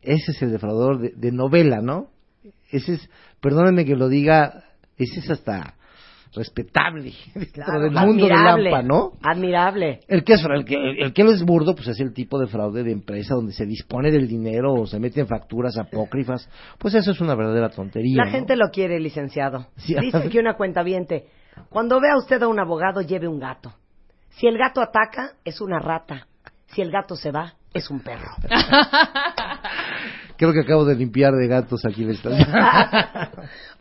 Ese 0.00 0.32
es 0.32 0.42
el 0.42 0.52
defraudador 0.52 1.00
de, 1.00 1.12
de 1.14 1.32
novela, 1.32 1.80
¿no? 1.82 2.06
Ese 2.70 2.94
es, 2.94 3.10
perdónenme 3.40 3.84
que 3.84 3.96
lo 3.96 4.08
diga, 4.08 4.64
ese 4.96 5.20
es 5.20 5.30
hasta 5.30 5.74
respetable 6.34 7.12
dentro 7.34 7.80
del 7.80 7.92
mundo 7.92 8.24
del 8.24 8.32
admirable, 8.32 8.74
AMPA, 8.74 8.82
¿no? 8.82 9.12
Admirable. 9.22 10.00
El 10.08 10.24
que, 10.24 10.34
es, 10.34 10.44
el, 10.44 10.64
que, 10.64 10.76
el 10.98 11.12
que 11.12 11.24
no 11.24 11.30
es 11.30 11.42
burdo, 11.44 11.74
pues 11.74 11.88
es 11.88 12.00
el 12.00 12.12
tipo 12.12 12.38
de 12.38 12.46
fraude 12.46 12.82
de 12.82 12.92
empresa 12.92 13.34
donde 13.34 13.52
se 13.52 13.66
dispone 13.66 14.10
del 14.10 14.26
dinero 14.26 14.74
o 14.74 14.86
se 14.86 14.98
meten 14.98 15.26
facturas 15.26 15.76
apócrifas. 15.78 16.48
Pues 16.78 16.94
eso 16.94 17.10
es 17.12 17.20
una 17.20 17.34
verdadera 17.34 17.68
tontería. 17.68 18.16
La 18.16 18.24
¿no? 18.24 18.30
gente 18.30 18.56
lo 18.56 18.70
quiere, 18.70 18.98
licenciado. 19.00 19.66
Sí. 19.76 19.94
Dice 20.00 20.28
que 20.28 20.38
una 20.38 20.54
cuenta 20.54 20.82
cuando 21.68 22.00
vea 22.00 22.16
usted 22.16 22.42
a 22.42 22.48
un 22.48 22.58
abogado, 22.60 23.02
lleve 23.02 23.28
un 23.28 23.38
gato. 23.38 23.74
Si 24.30 24.46
el 24.46 24.56
gato 24.56 24.80
ataca, 24.80 25.32
es 25.44 25.60
una 25.60 25.78
rata. 25.80 26.26
Si 26.68 26.82
el 26.82 26.90
gato 26.90 27.16
se 27.16 27.30
va, 27.30 27.54
es 27.72 27.90
un 27.90 28.00
perro. 28.00 28.30
Creo 30.38 30.52
que 30.54 30.60
acabo 30.60 30.84
de 30.86 30.94
limpiar 30.94 31.34
de 31.34 31.46
gatos 31.48 31.84
aquí 31.84 32.04
la 32.04 32.12
estación. 32.12 32.48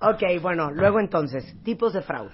ok, 0.02 0.42
bueno, 0.42 0.72
luego 0.72 1.00
entonces, 1.00 1.56
tipos 1.64 1.94
de 1.94 2.02
fraude. 2.02 2.32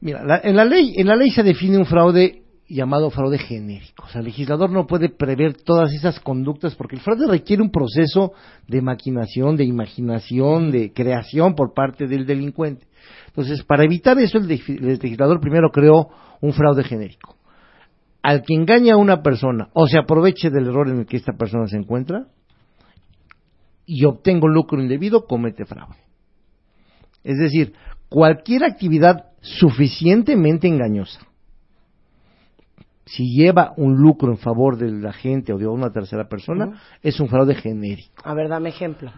Mira, 0.00 0.24
la- 0.24 0.40
en, 0.42 0.56
la 0.56 0.64
ley, 0.64 0.94
en 0.96 1.06
la 1.08 1.16
ley 1.16 1.30
se 1.30 1.42
define 1.42 1.76
un 1.76 1.84
fraude 1.84 2.42
llamado 2.68 3.10
fraude 3.10 3.36
genérico. 3.36 4.04
O 4.06 4.08
sea, 4.08 4.20
el 4.20 4.26
legislador 4.26 4.70
no 4.70 4.86
puede 4.86 5.08
prever 5.08 5.54
todas 5.54 5.92
esas 5.92 6.20
conductas 6.20 6.74
porque 6.76 6.94
el 6.96 7.02
fraude 7.02 7.26
requiere 7.26 7.62
un 7.62 7.70
proceso 7.72 8.32
de 8.68 8.80
maquinación, 8.80 9.56
de 9.56 9.64
imaginación, 9.64 10.70
de 10.70 10.92
creación 10.92 11.54
por 11.56 11.74
parte 11.74 12.06
del 12.06 12.24
delincuente. 12.26 12.86
Entonces, 13.26 13.64
para 13.64 13.84
evitar 13.84 14.16
eso, 14.20 14.38
el, 14.38 14.48
el 14.50 14.98
legislador 15.02 15.40
primero 15.40 15.70
creó 15.70 16.08
un 16.40 16.52
fraude 16.52 16.84
genérico. 16.84 17.36
Al 18.22 18.42
que 18.42 18.54
engaña 18.54 18.94
a 18.94 18.98
una 18.98 19.20
persona 19.22 19.68
o 19.72 19.86
se 19.88 19.98
aproveche 19.98 20.48
del 20.50 20.68
error 20.68 20.88
en 20.88 21.00
el 21.00 21.06
que 21.06 21.16
esta 21.16 21.32
persona 21.32 21.66
se 21.66 21.76
encuentra 21.76 22.26
y 23.92 24.04
obtenga 24.04 24.44
un 24.46 24.54
lucro 24.54 24.80
indebido, 24.80 25.26
comete 25.26 25.64
fraude. 25.64 25.96
Es 27.24 27.38
decir, 27.38 27.72
cualquier 28.08 28.62
actividad 28.64 29.26
suficientemente 29.40 30.68
engañosa, 30.68 31.20
si 33.04 33.34
lleva 33.34 33.72
un 33.76 33.96
lucro 33.96 34.30
en 34.30 34.38
favor 34.38 34.76
de 34.76 34.92
la 34.92 35.12
gente 35.12 35.52
o 35.52 35.58
de 35.58 35.66
una 35.66 35.90
tercera 35.90 36.28
persona, 36.28 36.80
es 37.02 37.18
un 37.18 37.28
fraude 37.28 37.54
genérico. 37.56 38.22
A 38.24 38.34
ver, 38.34 38.48
dame 38.48 38.68
ejemplo. 38.68 39.10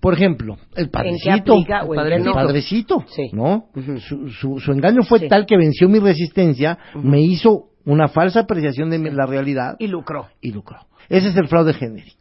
Por 0.00 0.14
ejemplo, 0.14 0.56
el 0.74 0.84
¿En 0.84 0.86
qué 0.86 0.90
padrecito. 0.90 1.52
aplica 1.54 1.80
el 1.80 2.32
padrecito, 2.32 3.04
Sí. 3.08 3.30
¿no? 3.32 3.66
Su, 4.08 4.30
su- 4.30 4.60
su 4.60 4.72
engaño 4.72 5.02
fue 5.02 5.18
Sí. 5.20 5.28
tal 5.28 5.44
que 5.44 5.56
venció 5.58 5.88
mi 5.88 5.98
resistencia, 5.98 6.78
me 6.94 7.20
hizo 7.20 7.66
una 7.84 8.08
falsa 8.08 8.40
apreciación 8.40 8.88
de 8.90 8.98
la 9.12 9.26
realidad 9.26 9.76
Y 9.78 9.88
lucró. 9.88 10.28
y 10.40 10.52
lucró. 10.52 10.78
Ese 11.08 11.28
es 11.28 11.36
el 11.36 11.48
fraude 11.48 11.74
genérico. 11.74 12.15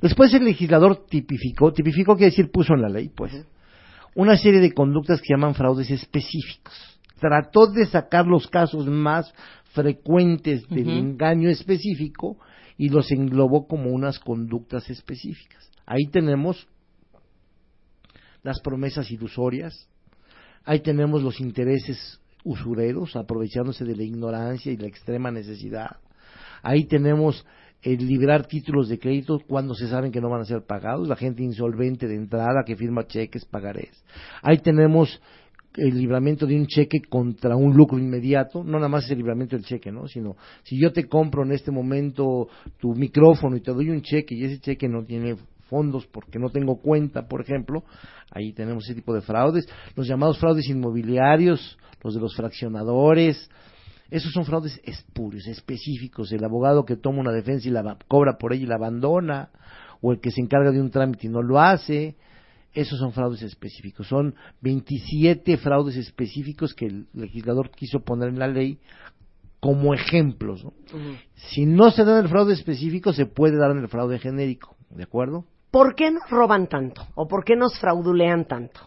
Después 0.00 0.32
el 0.34 0.44
legislador 0.44 1.06
tipificó, 1.08 1.72
tipificó 1.72 2.16
quiere 2.16 2.30
decir 2.30 2.50
puso 2.50 2.74
en 2.74 2.82
la 2.82 2.88
ley, 2.88 3.08
pues, 3.08 3.32
una 4.14 4.36
serie 4.36 4.60
de 4.60 4.72
conductas 4.72 5.20
que 5.20 5.34
llaman 5.34 5.54
fraudes 5.54 5.90
específicos. 5.90 6.74
Trató 7.18 7.66
de 7.68 7.86
sacar 7.86 8.26
los 8.26 8.46
casos 8.48 8.86
más 8.86 9.32
frecuentes 9.72 10.68
del 10.68 10.90
engaño 10.90 11.48
específico 11.48 12.38
y 12.76 12.88
los 12.88 13.10
englobó 13.10 13.66
como 13.66 13.90
unas 13.90 14.18
conductas 14.18 14.88
específicas. 14.90 15.70
Ahí 15.86 16.06
tenemos 16.10 16.68
las 18.42 18.60
promesas 18.60 19.10
ilusorias, 19.10 19.88
ahí 20.64 20.80
tenemos 20.80 21.22
los 21.22 21.40
intereses 21.40 22.20
usureros, 22.44 23.16
aprovechándose 23.16 23.84
de 23.84 23.96
la 23.96 24.02
ignorancia 24.02 24.70
y 24.70 24.76
la 24.76 24.86
extrema 24.86 25.30
necesidad. 25.30 25.96
Ahí 26.62 26.84
tenemos 26.84 27.44
el 27.84 28.06
liberar 28.06 28.46
títulos 28.46 28.88
de 28.88 28.98
crédito 28.98 29.38
cuando 29.46 29.74
se 29.74 29.88
saben 29.88 30.10
que 30.10 30.20
no 30.20 30.30
van 30.30 30.40
a 30.40 30.46
ser 30.46 30.62
pagados, 30.62 31.06
la 31.06 31.16
gente 31.16 31.42
insolvente 31.42 32.08
de 32.08 32.16
entrada 32.16 32.64
que 32.66 32.76
firma 32.76 33.06
cheques, 33.06 33.44
pagarés. 33.44 34.02
Ahí 34.42 34.58
tenemos 34.58 35.20
el 35.76 35.98
libramiento 35.98 36.46
de 36.46 36.56
un 36.56 36.66
cheque 36.66 37.02
contra 37.08 37.56
un 37.56 37.74
lucro 37.76 37.98
inmediato, 37.98 38.64
no 38.64 38.78
nada 38.78 38.88
más 38.88 39.10
el 39.10 39.18
libramiento 39.18 39.56
del 39.56 39.66
cheque, 39.66 39.92
¿no? 39.92 40.08
Sino 40.08 40.36
si 40.62 40.80
yo 40.80 40.92
te 40.92 41.06
compro 41.08 41.44
en 41.44 41.52
este 41.52 41.70
momento 41.70 42.48
tu 42.78 42.94
micrófono 42.94 43.56
y 43.56 43.60
te 43.60 43.72
doy 43.72 43.90
un 43.90 44.00
cheque 44.00 44.34
y 44.34 44.44
ese 44.44 44.60
cheque 44.60 44.88
no 44.88 45.04
tiene 45.04 45.36
fondos 45.68 46.06
porque 46.06 46.38
no 46.38 46.48
tengo 46.48 46.80
cuenta, 46.80 47.26
por 47.26 47.42
ejemplo, 47.42 47.84
ahí 48.30 48.52
tenemos 48.52 48.84
ese 48.84 48.94
tipo 48.94 49.12
de 49.12 49.20
fraudes, 49.20 49.68
los 49.94 50.06
llamados 50.06 50.38
fraudes 50.38 50.68
inmobiliarios, 50.68 51.78
los 52.02 52.14
de 52.14 52.20
los 52.20 52.34
fraccionadores, 52.34 53.50
esos 54.14 54.32
son 54.32 54.44
fraudes 54.44 54.80
espurios, 54.84 55.46
específicos, 55.48 56.30
el 56.32 56.44
abogado 56.44 56.84
que 56.84 56.96
toma 56.96 57.20
una 57.20 57.32
defensa 57.32 57.66
y 57.68 57.72
la 57.72 57.98
cobra 58.06 58.38
por 58.38 58.52
ella 58.52 58.62
y 58.62 58.66
la 58.66 58.76
abandona, 58.76 59.50
o 60.00 60.12
el 60.12 60.20
que 60.20 60.30
se 60.30 60.40
encarga 60.40 60.70
de 60.70 60.80
un 60.80 60.90
trámite 60.90 61.26
y 61.26 61.30
no 61.30 61.42
lo 61.42 61.58
hace, 61.58 62.16
esos 62.72 62.98
son 62.98 63.12
fraudes 63.12 63.42
específicos. 63.42 64.06
Son 64.06 64.34
27 64.60 65.56
fraudes 65.56 65.96
específicos 65.96 66.74
que 66.74 66.86
el 66.86 67.06
legislador 67.12 67.70
quiso 67.70 68.00
poner 68.00 68.28
en 68.28 68.38
la 68.38 68.48
ley 68.48 68.78
como 69.60 69.94
ejemplos. 69.94 70.64
¿no? 70.64 70.72
Si 71.34 71.66
no 71.66 71.90
se 71.90 72.04
da 72.04 72.18
en 72.18 72.24
el 72.24 72.30
fraude 72.30 72.52
específico, 72.54 73.12
se 73.12 73.26
puede 73.26 73.56
dar 73.56 73.70
en 73.72 73.78
el 73.78 73.88
fraude 73.88 74.18
genérico. 74.18 74.76
¿De 74.90 75.02
acuerdo? 75.02 75.44
¿Por 75.70 75.96
qué 75.96 76.10
nos 76.12 76.28
roban 76.30 76.68
tanto? 76.68 77.02
¿O 77.16 77.26
por 77.26 77.44
qué 77.44 77.56
nos 77.56 77.76
fraudulean 77.80 78.44
tanto? 78.46 78.80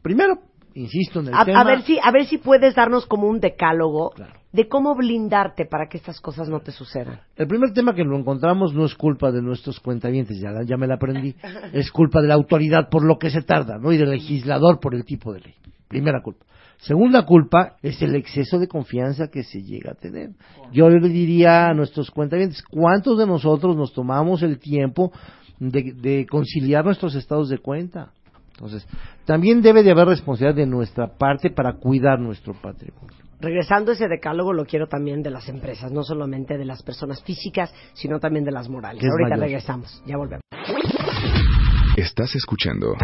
Primero, 0.00 0.38
insisto 0.74 1.20
en 1.20 1.28
el 1.28 1.34
A, 1.34 1.44
tema. 1.44 1.60
a 1.60 1.64
ver 1.64 1.82
si, 1.82 1.98
a 2.02 2.10
ver 2.12 2.24
si 2.24 2.38
puedes 2.38 2.74
darnos 2.74 3.04
como 3.06 3.28
un 3.28 3.40
decálogo 3.40 4.10
Claro. 4.10 4.39
De 4.52 4.68
cómo 4.68 4.94
blindarte 4.96 5.64
para 5.66 5.88
que 5.88 5.96
estas 5.98 6.20
cosas 6.20 6.48
no 6.48 6.60
te 6.60 6.72
sucedan. 6.72 7.20
El 7.36 7.46
primer 7.46 7.72
tema 7.72 7.94
que 7.94 8.02
lo 8.04 8.18
encontramos 8.18 8.74
no 8.74 8.84
es 8.84 8.94
culpa 8.94 9.30
de 9.30 9.42
nuestros 9.42 9.78
cuentavientes, 9.80 10.40
ya, 10.40 10.50
la- 10.50 10.64
ya 10.64 10.76
me 10.76 10.86
la 10.86 10.94
aprendí. 10.94 11.34
Es 11.72 11.90
culpa 11.92 12.20
de 12.20 12.28
la 12.28 12.34
autoridad 12.34 12.88
por 12.90 13.04
lo 13.04 13.18
que 13.18 13.30
se 13.30 13.42
tarda, 13.42 13.78
¿no? 13.78 13.92
Y 13.92 13.96
del 13.96 14.10
legislador 14.10 14.80
por 14.80 14.94
el 14.94 15.04
tipo 15.04 15.32
de 15.32 15.40
ley. 15.40 15.54
Primera 15.88 16.20
culpa. 16.22 16.44
Segunda 16.78 17.26
culpa 17.26 17.76
es 17.82 18.00
el 18.00 18.14
exceso 18.14 18.58
de 18.58 18.66
confianza 18.66 19.28
que 19.28 19.42
se 19.42 19.62
llega 19.62 19.92
a 19.92 19.94
tener. 19.94 20.30
Yo 20.72 20.88
le 20.88 21.06
diría 21.08 21.66
a 21.68 21.74
nuestros 21.74 22.10
cuentavientes, 22.10 22.62
¿cuántos 22.62 23.18
de 23.18 23.26
nosotros 23.26 23.76
nos 23.76 23.92
tomamos 23.92 24.42
el 24.42 24.58
tiempo 24.58 25.12
de, 25.58 25.92
de 25.92 26.26
conciliar 26.26 26.84
nuestros 26.84 27.14
estados 27.14 27.50
de 27.50 27.58
cuenta? 27.58 28.12
Entonces, 28.52 28.86
también 29.26 29.60
debe 29.62 29.82
de 29.82 29.90
haber 29.90 30.08
responsabilidad 30.08 30.56
de 30.56 30.66
nuestra 30.66 31.06
parte 31.18 31.50
para 31.50 31.74
cuidar 31.74 32.18
nuestro 32.18 32.54
patrimonio. 32.54 33.16
Regresando 33.40 33.92
a 33.92 33.94
ese 33.94 34.06
decálogo, 34.06 34.52
lo 34.52 34.66
quiero 34.66 34.86
también 34.86 35.22
de 35.22 35.30
las 35.30 35.48
empresas, 35.48 35.90
no 35.90 36.02
solamente 36.02 36.58
de 36.58 36.66
las 36.66 36.82
personas 36.82 37.22
físicas, 37.22 37.72
sino 37.94 38.20
también 38.20 38.44
de 38.44 38.52
las 38.52 38.68
morales. 38.68 39.02
Ahorita 39.02 39.30
mayor. 39.30 39.44
regresamos, 39.44 40.02
ya 40.06 40.16
volvemos. 40.18 40.42
Estás 41.96 42.34
escuchando 42.34 42.94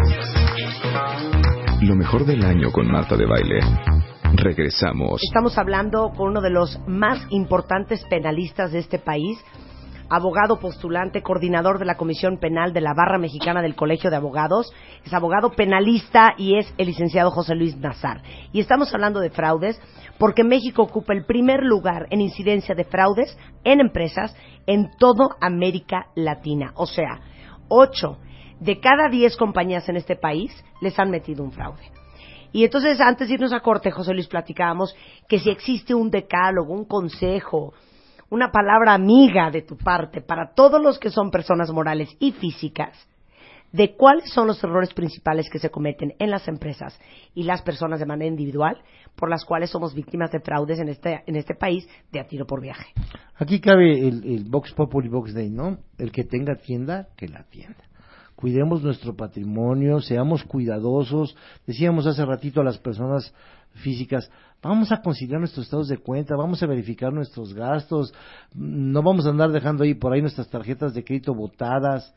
lo 1.81 1.95
mejor 1.95 2.25
del 2.25 2.43
año 2.43 2.71
con 2.71 2.87
Marta 2.87 3.15
de 3.15 3.25
Baile. 3.25 3.59
Regresamos. 4.35 5.21
Estamos 5.23 5.57
hablando 5.57 6.11
con 6.15 6.29
uno 6.29 6.41
de 6.41 6.49
los 6.51 6.79
más 6.87 7.25
importantes 7.29 8.03
penalistas 8.09 8.71
de 8.71 8.79
este 8.79 8.99
país, 8.99 9.39
abogado 10.09 10.59
postulante, 10.59 11.21
coordinador 11.21 11.79
de 11.79 11.85
la 11.85 11.97
Comisión 11.97 12.37
Penal 12.37 12.73
de 12.73 12.81
la 12.81 12.93
Barra 12.93 13.17
Mexicana 13.17 13.61
del 13.61 13.75
Colegio 13.75 14.09
de 14.09 14.15
Abogados, 14.15 14.73
es 15.05 15.13
abogado 15.13 15.51
penalista 15.51 16.33
y 16.37 16.57
es 16.57 16.73
el 16.77 16.87
licenciado 16.87 17.31
José 17.31 17.55
Luis 17.55 17.77
Nazar. 17.77 18.21
Y 18.51 18.59
estamos 18.59 18.93
hablando 18.93 19.19
de 19.19 19.29
fraudes 19.29 19.79
porque 20.17 20.43
México 20.43 20.83
ocupa 20.83 21.13
el 21.13 21.25
primer 21.25 21.63
lugar 21.63 22.07
en 22.09 22.21
incidencia 22.21 22.75
de 22.75 22.83
fraudes 22.83 23.37
en 23.63 23.79
empresas 23.79 24.35
en 24.65 24.89
toda 24.97 25.35
América 25.41 26.07
Latina. 26.15 26.71
O 26.75 26.85
sea, 26.85 27.19
ocho 27.67 28.17
de 28.59 28.79
cada 28.79 29.09
diez 29.09 29.37
compañías 29.37 29.87
en 29.89 29.97
este 29.97 30.15
país 30.15 30.51
les 30.81 30.97
han 30.99 31.09
metido 31.09 31.43
un 31.43 31.51
fraude. 31.51 31.91
Y 32.51 32.63
entonces, 32.63 32.99
antes 33.01 33.27
de 33.27 33.35
irnos 33.35 33.53
a 33.53 33.59
corte, 33.59 33.91
José 33.91 34.13
Luis, 34.13 34.27
platicábamos 34.27 34.95
que 35.27 35.39
si 35.39 35.49
existe 35.49 35.93
un 35.93 36.09
decálogo, 36.09 36.73
un 36.73 36.85
consejo, 36.85 37.73
una 38.29 38.51
palabra 38.51 38.93
amiga 38.93 39.49
de 39.51 39.61
tu 39.61 39.77
parte 39.77 40.21
para 40.21 40.53
todos 40.53 40.81
los 40.81 40.99
que 40.99 41.09
son 41.09 41.31
personas 41.31 41.71
morales 41.71 42.09
y 42.19 42.31
físicas, 42.31 43.07
de 43.71 43.95
cuáles 43.95 44.29
son 44.31 44.47
los 44.47 44.63
errores 44.63 44.93
principales 44.93 45.49
que 45.49 45.59
se 45.59 45.69
cometen 45.69 46.13
en 46.19 46.31
las 46.31 46.47
empresas 46.47 46.97
y 47.35 47.43
las 47.43 47.61
personas 47.61 47.99
de 47.99 48.05
manera 48.05 48.29
individual, 48.29 48.77
por 49.15 49.29
las 49.29 49.43
cuales 49.43 49.69
somos 49.69 49.93
víctimas 49.93 50.31
de 50.31 50.39
fraudes 50.39 50.79
en 50.79 50.89
este, 50.89 51.21
en 51.25 51.35
este 51.35 51.53
país 51.53 51.87
de 52.11 52.19
a 52.19 52.27
tiro 52.27 52.45
por 52.45 52.61
viaje. 52.61 52.85
Aquí 53.35 53.59
cabe 53.59 54.07
el, 54.07 54.23
el 54.23 54.45
Vox 54.45 54.73
Populi 54.73 55.09
Vox 55.09 55.33
Day, 55.33 55.49
¿no? 55.49 55.79
El 55.97 56.11
que 56.11 56.23
tenga 56.23 56.55
tienda, 56.55 57.09
que 57.17 57.27
la 57.27 57.43
tienda. 57.43 57.83
Cuidemos 58.35 58.83
nuestro 58.83 59.15
patrimonio, 59.15 59.99
seamos 59.99 60.43
cuidadosos. 60.43 61.35
Decíamos 61.65 62.05
hace 62.05 62.23
ratito 62.23 62.61
a 62.61 62.63
las 62.63 62.77
personas 62.77 63.33
físicas, 63.77 64.29
vamos 64.61 64.91
a 64.91 65.01
conciliar 65.01 65.39
nuestros 65.39 65.65
estados 65.65 65.87
de 65.87 65.97
cuenta, 65.97 66.35
vamos 66.35 66.61
a 66.61 66.67
verificar 66.67 67.13
nuestros 67.13 67.53
gastos, 67.53 68.13
no 68.53 69.01
vamos 69.01 69.25
a 69.25 69.29
andar 69.29 69.51
dejando 69.51 69.83
ahí 69.83 69.93
por 69.93 70.13
ahí 70.13 70.21
nuestras 70.21 70.49
tarjetas 70.49 70.93
de 70.93 71.03
crédito 71.03 71.33
botadas. 71.33 72.13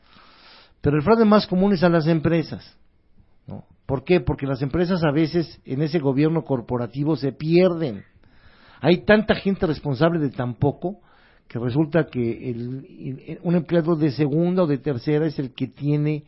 Pero 0.81 0.97
el 0.97 1.03
fraude 1.03 1.25
más 1.25 1.45
común 1.47 1.73
es 1.73 1.83
a 1.83 1.89
las 1.89 2.07
empresas. 2.07 2.77
¿no? 3.47 3.63
¿Por 3.85 4.03
qué? 4.03 4.19
Porque 4.19 4.47
las 4.47 4.61
empresas 4.61 5.03
a 5.03 5.11
veces 5.11 5.59
en 5.65 5.81
ese 5.81 5.99
gobierno 5.99 6.43
corporativo 6.43 7.15
se 7.15 7.31
pierden. 7.31 8.03
Hay 8.81 9.05
tanta 9.05 9.35
gente 9.35 9.67
responsable 9.67 10.19
de 10.19 10.29
tan 10.31 10.55
poco 10.55 10.99
que 11.47 11.59
resulta 11.59 12.05
que 12.05 12.49
el- 12.49 13.39
un 13.43 13.55
empleado 13.55 13.95
de 13.95 14.11
segunda 14.11 14.63
o 14.63 14.67
de 14.67 14.77
tercera 14.77 15.27
es 15.27 15.37
el 15.37 15.53
que 15.53 15.67
tiene 15.67 16.23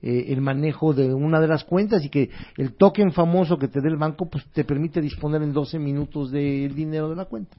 eh, 0.00 0.26
el 0.28 0.40
manejo 0.40 0.92
de 0.92 1.12
una 1.12 1.40
de 1.40 1.48
las 1.48 1.64
cuentas 1.64 2.04
y 2.04 2.08
que 2.08 2.30
el 2.56 2.74
token 2.74 3.12
famoso 3.12 3.58
que 3.58 3.68
te 3.68 3.80
dé 3.80 3.88
el 3.88 3.96
banco 3.96 4.28
pues 4.28 4.44
te 4.52 4.64
permite 4.64 5.00
disponer 5.00 5.42
en 5.42 5.52
12 5.52 5.78
minutos 5.78 6.30
del 6.30 6.74
dinero 6.74 7.08
de 7.08 7.16
la 7.16 7.24
cuenta. 7.24 7.56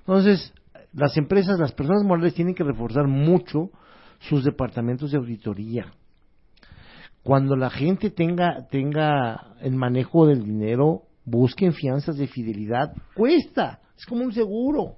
Entonces, 0.00 0.52
las 0.92 1.16
empresas, 1.16 1.58
las 1.58 1.72
personas 1.72 2.04
morales 2.04 2.34
tienen 2.34 2.54
que 2.54 2.64
reforzar 2.64 3.06
mucho 3.06 3.70
sus 4.20 4.44
departamentos 4.44 5.10
de 5.10 5.18
auditoría. 5.18 5.92
Cuando 7.22 7.56
la 7.56 7.70
gente 7.70 8.10
tenga, 8.10 8.66
tenga 8.68 9.54
el 9.60 9.74
manejo 9.76 10.26
del 10.26 10.42
dinero, 10.42 11.02
busquen 11.24 11.72
fianzas 11.72 12.16
de 12.16 12.26
fidelidad. 12.26 12.92
Cuesta, 13.14 13.80
es 13.96 14.04
como 14.06 14.24
un 14.24 14.32
seguro. 14.32 14.96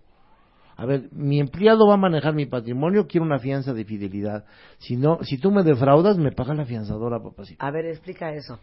A 0.77 0.87
ver, 0.87 1.09
mi 1.13 1.39
empleado 1.39 1.87
va 1.87 1.95
a 1.95 1.99
manejar 1.99 2.35
mi 2.35 2.47
patrimonio, 2.47 3.07
quiero 3.07 3.25
una 3.25 3.39
fianza 3.39 3.73
de 3.73 3.85
fidelidad. 3.85 4.45
Si 4.79 4.97
no, 4.97 5.19
si 5.23 5.39
tú 5.39 5.51
me 5.51 5.63
defraudas, 5.63 6.19
me 6.19 6.33
paga 6.33 6.55
la 6.55 6.63
afianzadora, 6.63 7.23
papacito. 7.23 7.65
A 7.65 7.71
ver, 7.71 7.87
explica 7.87 8.33
eso. 8.33 8.59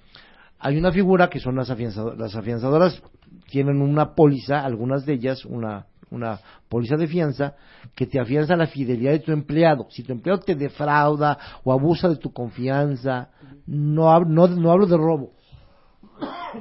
Hay 0.60 0.78
una 0.78 0.92
figura 0.92 1.30
que 1.30 1.40
son 1.40 1.56
las 1.56 1.70
afianzadoras. 1.70 2.20
Las 2.20 2.36
afianzadoras 2.36 3.02
tienen 3.50 3.82
una 3.82 4.14
póliza, 4.14 4.64
algunas 4.64 5.06
de 5.06 5.14
ellas, 5.14 5.46
una, 5.46 5.88
una 6.12 6.40
póliza 6.70 6.98
de 6.98 7.08
fianza, 7.08 7.56
que 7.96 8.06
te 8.06 8.20
afianza 8.20 8.56
la 8.56 8.68
fidelidad 8.68 9.12
de 9.12 9.20
tu 9.20 9.32
empleado. 9.32 9.88
Si 9.90 10.04
tu 10.04 10.12
empleado 10.12 10.42
te 10.42 10.56
defrauda 10.56 11.38
o 11.64 11.72
abusa 11.72 12.10
de 12.10 12.18
tu 12.18 12.32
confianza, 12.32 13.30
no, 13.66 14.20
no, 14.20 14.48
no 14.48 14.72
hablo 14.72 14.86
de 14.86 14.98
robo, 14.98 15.32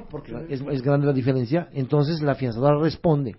porque 0.09 0.33
es, 0.49 0.61
es 0.61 0.81
grande 0.81 1.05
la 1.05 1.13
diferencia, 1.13 1.67
entonces 1.73 2.21
la 2.21 2.31
afianzadora 2.31 2.79
responde. 2.79 3.35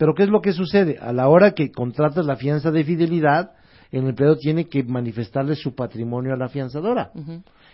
Pero 0.00 0.14
¿qué 0.14 0.22
es 0.22 0.30
lo 0.30 0.40
que 0.40 0.54
sucede? 0.54 0.96
A 0.98 1.12
la 1.12 1.28
hora 1.28 1.50
que 1.52 1.70
contratas 1.70 2.24
la 2.24 2.36
fianza 2.36 2.70
de 2.70 2.84
fidelidad, 2.84 3.50
el 3.90 4.08
empleado 4.08 4.36
tiene 4.38 4.64
que 4.66 4.82
manifestarle 4.82 5.54
su 5.56 5.74
patrimonio 5.74 6.32
a 6.32 6.38
la 6.38 6.46
afianzadora. 6.46 7.10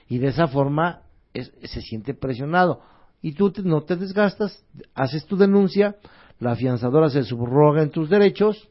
Y 0.08 0.18
de 0.18 0.26
esa 0.26 0.48
forma 0.48 1.02
es- 1.32 1.52
se 1.62 1.80
siente 1.82 2.14
presionado. 2.14 2.80
Y 3.22 3.34
tú 3.34 3.52
te- 3.52 3.62
no 3.62 3.82
te 3.82 3.94
desgastas, 3.94 4.64
haces 4.96 5.24
tu 5.26 5.36
denuncia, 5.36 5.94
la 6.40 6.50
afianzadora 6.50 7.10
se 7.10 7.22
subroga 7.22 7.80
en 7.84 7.90
tus 7.90 8.10
derechos 8.10 8.68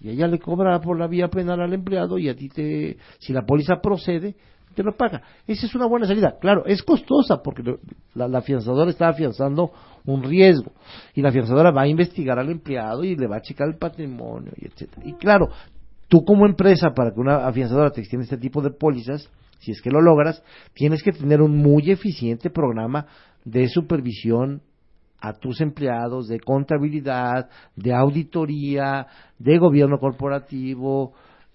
y 0.00 0.10
ella 0.10 0.26
le 0.26 0.40
cobra 0.40 0.80
por 0.80 0.98
la 0.98 1.06
vía 1.06 1.28
penal 1.28 1.60
al 1.60 1.74
empleado 1.74 2.18
y 2.18 2.28
a 2.28 2.34
ti 2.34 2.48
te, 2.48 2.96
si 3.20 3.32
la 3.32 3.42
póliza 3.46 3.76
procede, 3.80 4.34
te 4.74 4.82
lo 4.82 4.96
paga. 4.96 5.22
Esa 5.46 5.66
es 5.66 5.74
una 5.74 5.86
buena 5.86 6.06
salida. 6.06 6.36
Claro, 6.40 6.64
es 6.66 6.82
costosa 6.82 7.42
porque 7.42 7.62
la, 8.14 8.28
la 8.28 8.38
afianzadora 8.38 8.90
está 8.90 9.08
afianzando 9.08 9.72
un 10.04 10.22
riesgo 10.22 10.72
y 11.14 11.22
la 11.22 11.30
afianzadora 11.30 11.70
va 11.70 11.82
a 11.82 11.88
investigar 11.88 12.38
al 12.38 12.50
empleado 12.50 13.04
y 13.04 13.16
le 13.16 13.26
va 13.26 13.36
a 13.36 13.42
checar 13.42 13.68
el 13.68 13.76
patrimonio 13.76 14.52
y 14.56 14.66
etcétera. 14.66 15.02
Y 15.04 15.14
claro, 15.14 15.48
tú 16.08 16.24
como 16.24 16.46
empresa 16.46 16.90
para 16.94 17.12
que 17.12 17.20
una 17.20 17.46
afianzadora 17.46 17.90
te 17.90 18.00
extienda 18.00 18.24
este 18.24 18.38
tipo 18.38 18.60
de 18.60 18.70
pólizas, 18.70 19.30
si 19.60 19.70
es 19.70 19.80
que 19.80 19.90
lo 19.90 20.00
logras, 20.00 20.42
tienes 20.74 21.02
que 21.02 21.12
tener 21.12 21.40
un 21.40 21.56
muy 21.56 21.90
eficiente 21.90 22.50
programa 22.50 23.06
de 23.44 23.68
supervisión 23.68 24.60
a 25.20 25.32
tus 25.32 25.60
empleados 25.62 26.28
de 26.28 26.38
contabilidad, 26.38 27.48
de 27.76 27.94
auditoría, 27.94 29.06
de 29.38 29.56
gobierno 29.58 29.98
corporativo, 29.98 31.14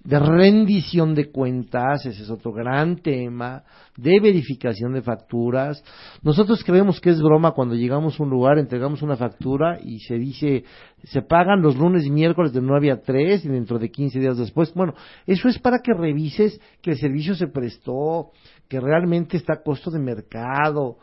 de 0.09 0.17
rendición 0.17 1.13
de 1.13 1.29
cuentas, 1.29 2.03
ese 2.03 2.23
es 2.23 2.31
otro 2.31 2.51
gran 2.51 2.95
tema, 2.95 3.61
de 3.95 4.19
verificación 4.19 4.93
de 4.93 5.03
facturas. 5.03 5.83
Nosotros 6.23 6.63
creemos 6.63 6.99
que 6.99 7.11
es 7.11 7.21
broma 7.21 7.51
cuando 7.51 7.75
llegamos 7.75 8.19
a 8.19 8.23
un 8.23 8.31
lugar, 8.31 8.57
entregamos 8.57 9.03
una 9.03 9.17
factura 9.17 9.77
y 9.79 9.99
se 9.99 10.15
dice, 10.15 10.63
se 11.03 11.21
pagan 11.21 11.61
los 11.61 11.77
lunes 11.77 12.07
y 12.07 12.09
miércoles 12.09 12.53
de 12.53 12.59
9 12.59 12.91
a 12.91 13.01
3 13.01 13.45
y 13.45 13.49
dentro 13.49 13.77
de 13.77 13.91
15 13.91 14.19
días 14.19 14.35
después. 14.35 14.73
Bueno, 14.73 14.95
eso 15.27 15.47
es 15.47 15.59
para 15.59 15.77
que 15.77 15.93
revises 15.93 16.59
que 16.81 16.89
el 16.89 16.97
servicio 16.97 17.35
se 17.35 17.45
prestó, 17.45 18.31
que 18.67 18.79
realmente 18.79 19.37
está 19.37 19.53
a 19.53 19.63
costo 19.63 19.91
de 19.91 19.99
mercado, 19.99 20.97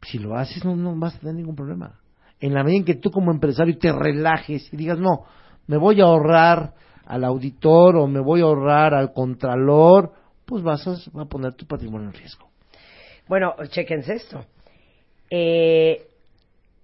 si 0.00 0.18
lo 0.18 0.34
haces 0.34 0.64
no, 0.64 0.74
no 0.74 0.98
vas 0.98 1.14
a 1.16 1.18
tener 1.18 1.34
ningún 1.34 1.56
problema. 1.56 2.00
En 2.40 2.54
la 2.54 2.64
medida 2.64 2.78
en 2.78 2.84
que 2.86 2.94
tú 2.94 3.10
como 3.10 3.32
empresario 3.32 3.76
te 3.76 3.92
relajes 3.92 4.72
y 4.72 4.78
digas, 4.78 4.98
no, 4.98 5.24
me 5.66 5.76
voy 5.76 6.00
a 6.00 6.04
ahorrar 6.04 6.72
al 7.06 7.24
auditor 7.24 7.96
o 7.96 8.06
me 8.06 8.20
voy 8.20 8.40
a 8.40 8.44
ahorrar 8.44 8.94
al 8.94 9.12
contralor, 9.12 10.12
pues 10.44 10.62
vas 10.62 10.86
a, 10.86 11.24
poner 11.26 11.54
tu 11.54 11.66
patrimonio 11.66 12.08
en 12.08 12.14
riesgo. 12.14 12.48
Bueno, 13.28 13.54
chequense 13.68 14.14
esto. 14.14 14.44
Eh, 15.30 16.06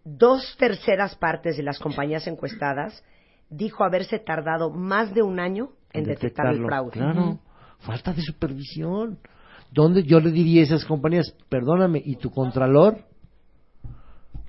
dos 0.04 0.56
terceras 0.58 1.14
partes 1.16 1.56
de 1.56 1.62
las 1.62 1.78
compañías 1.78 2.26
encuestadas 2.26 3.04
dijo 3.50 3.84
haberse 3.84 4.18
tardado 4.18 4.70
más 4.70 5.14
de 5.14 5.22
un 5.22 5.40
año 5.40 5.70
en 5.92 6.04
detectar 6.04 6.46
el 6.46 6.64
fraude. 6.64 6.92
Claro, 6.92 7.38
falta 7.80 8.12
de 8.12 8.22
supervisión. 8.22 9.18
¿Dónde 9.72 10.02
yo 10.02 10.18
le 10.20 10.30
diría 10.30 10.62
a 10.62 10.64
esas 10.64 10.84
compañías, 10.84 11.34
perdóname, 11.48 12.02
¿y 12.04 12.16
tu 12.16 12.30
contralor? 12.30 13.04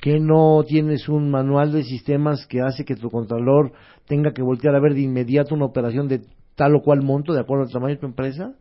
que 0.02 0.20
no 0.20 0.64
tienes 0.68 1.08
un 1.08 1.30
manual 1.30 1.72
de 1.72 1.84
sistemas 1.84 2.48
que 2.48 2.60
hace 2.60 2.84
que 2.84 2.96
tu 2.96 3.10
contralor 3.12 3.72
tenga 4.08 4.32
que 4.34 4.42
voltear 4.42 4.76
a 4.76 4.80
ver 4.80 4.94
de 4.94 5.02
inmediato 5.02 5.56
una 5.56 5.66
operación 5.66 6.08
de 6.08 6.22
tal 6.56 6.76
o 6.76 6.82
cual 6.82 7.02
monto 7.02 7.34
de 7.34 7.40
acuerdo 7.42 7.64
al 7.66 7.72
tamaño 7.72 7.96
de 7.96 8.00
tu 8.02 8.06
empresa? 8.08 8.54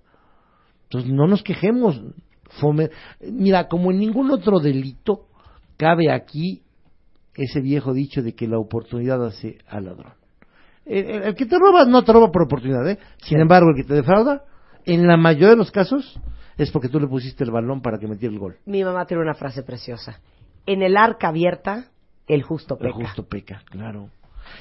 Entonces 0.84 1.10
no 1.10 1.26
nos 1.26 1.42
quejemos. 1.42 2.00
Fome- 2.60 2.90
Mira, 3.20 3.68
como 3.68 3.90
en 3.92 3.98
ningún 4.00 4.30
otro 4.30 4.58
delito, 4.58 5.26
cabe 5.76 6.10
aquí 6.12 6.62
ese 7.34 7.60
viejo 7.60 7.92
dicho 7.94 8.22
de 8.22 8.34
que 8.34 8.48
la 8.48 8.58
oportunidad 8.58 9.24
hace 9.24 9.58
al 9.68 9.84
ladrón. 9.84 10.14
El, 10.84 11.04
el- 11.10 11.22
el 11.22 11.34
que 11.34 11.46
te 11.46 11.58
roba 11.58 11.84
no 11.84 12.02
te 12.02 12.12
roba 12.12 12.30
por 12.32 12.42
oportunidad, 12.42 12.88
¿eh? 12.88 12.98
Sin 13.22 13.38
embargo, 13.40 13.70
el 13.70 13.76
que 13.82 13.86
te 13.88 13.94
defrauda, 13.94 14.44
en 14.84 15.06
la 15.06 15.16
mayoría 15.16 15.50
de 15.50 15.56
los 15.56 15.70
casos, 15.70 16.18
es 16.58 16.70
porque 16.72 16.88
tú 16.88 16.98
le 16.98 17.06
pusiste 17.06 17.44
el 17.44 17.50
balón 17.52 17.80
para 17.82 17.98
que 17.98 18.08
metiera 18.08 18.32
el 18.32 18.40
gol. 18.40 18.56
Mi 18.66 18.82
mamá 18.82 19.06
tiene 19.06 19.22
una 19.22 19.34
frase 19.34 19.62
preciosa. 19.62 20.20
En 20.66 20.82
el 20.82 20.96
arca 20.96 21.28
abierta, 21.28 21.86
el 22.26 22.42
justo 22.42 22.76
El 22.80 22.88
peca. 22.88 22.94
justo 23.06 23.22
peca, 23.28 23.62
claro. 23.70 24.08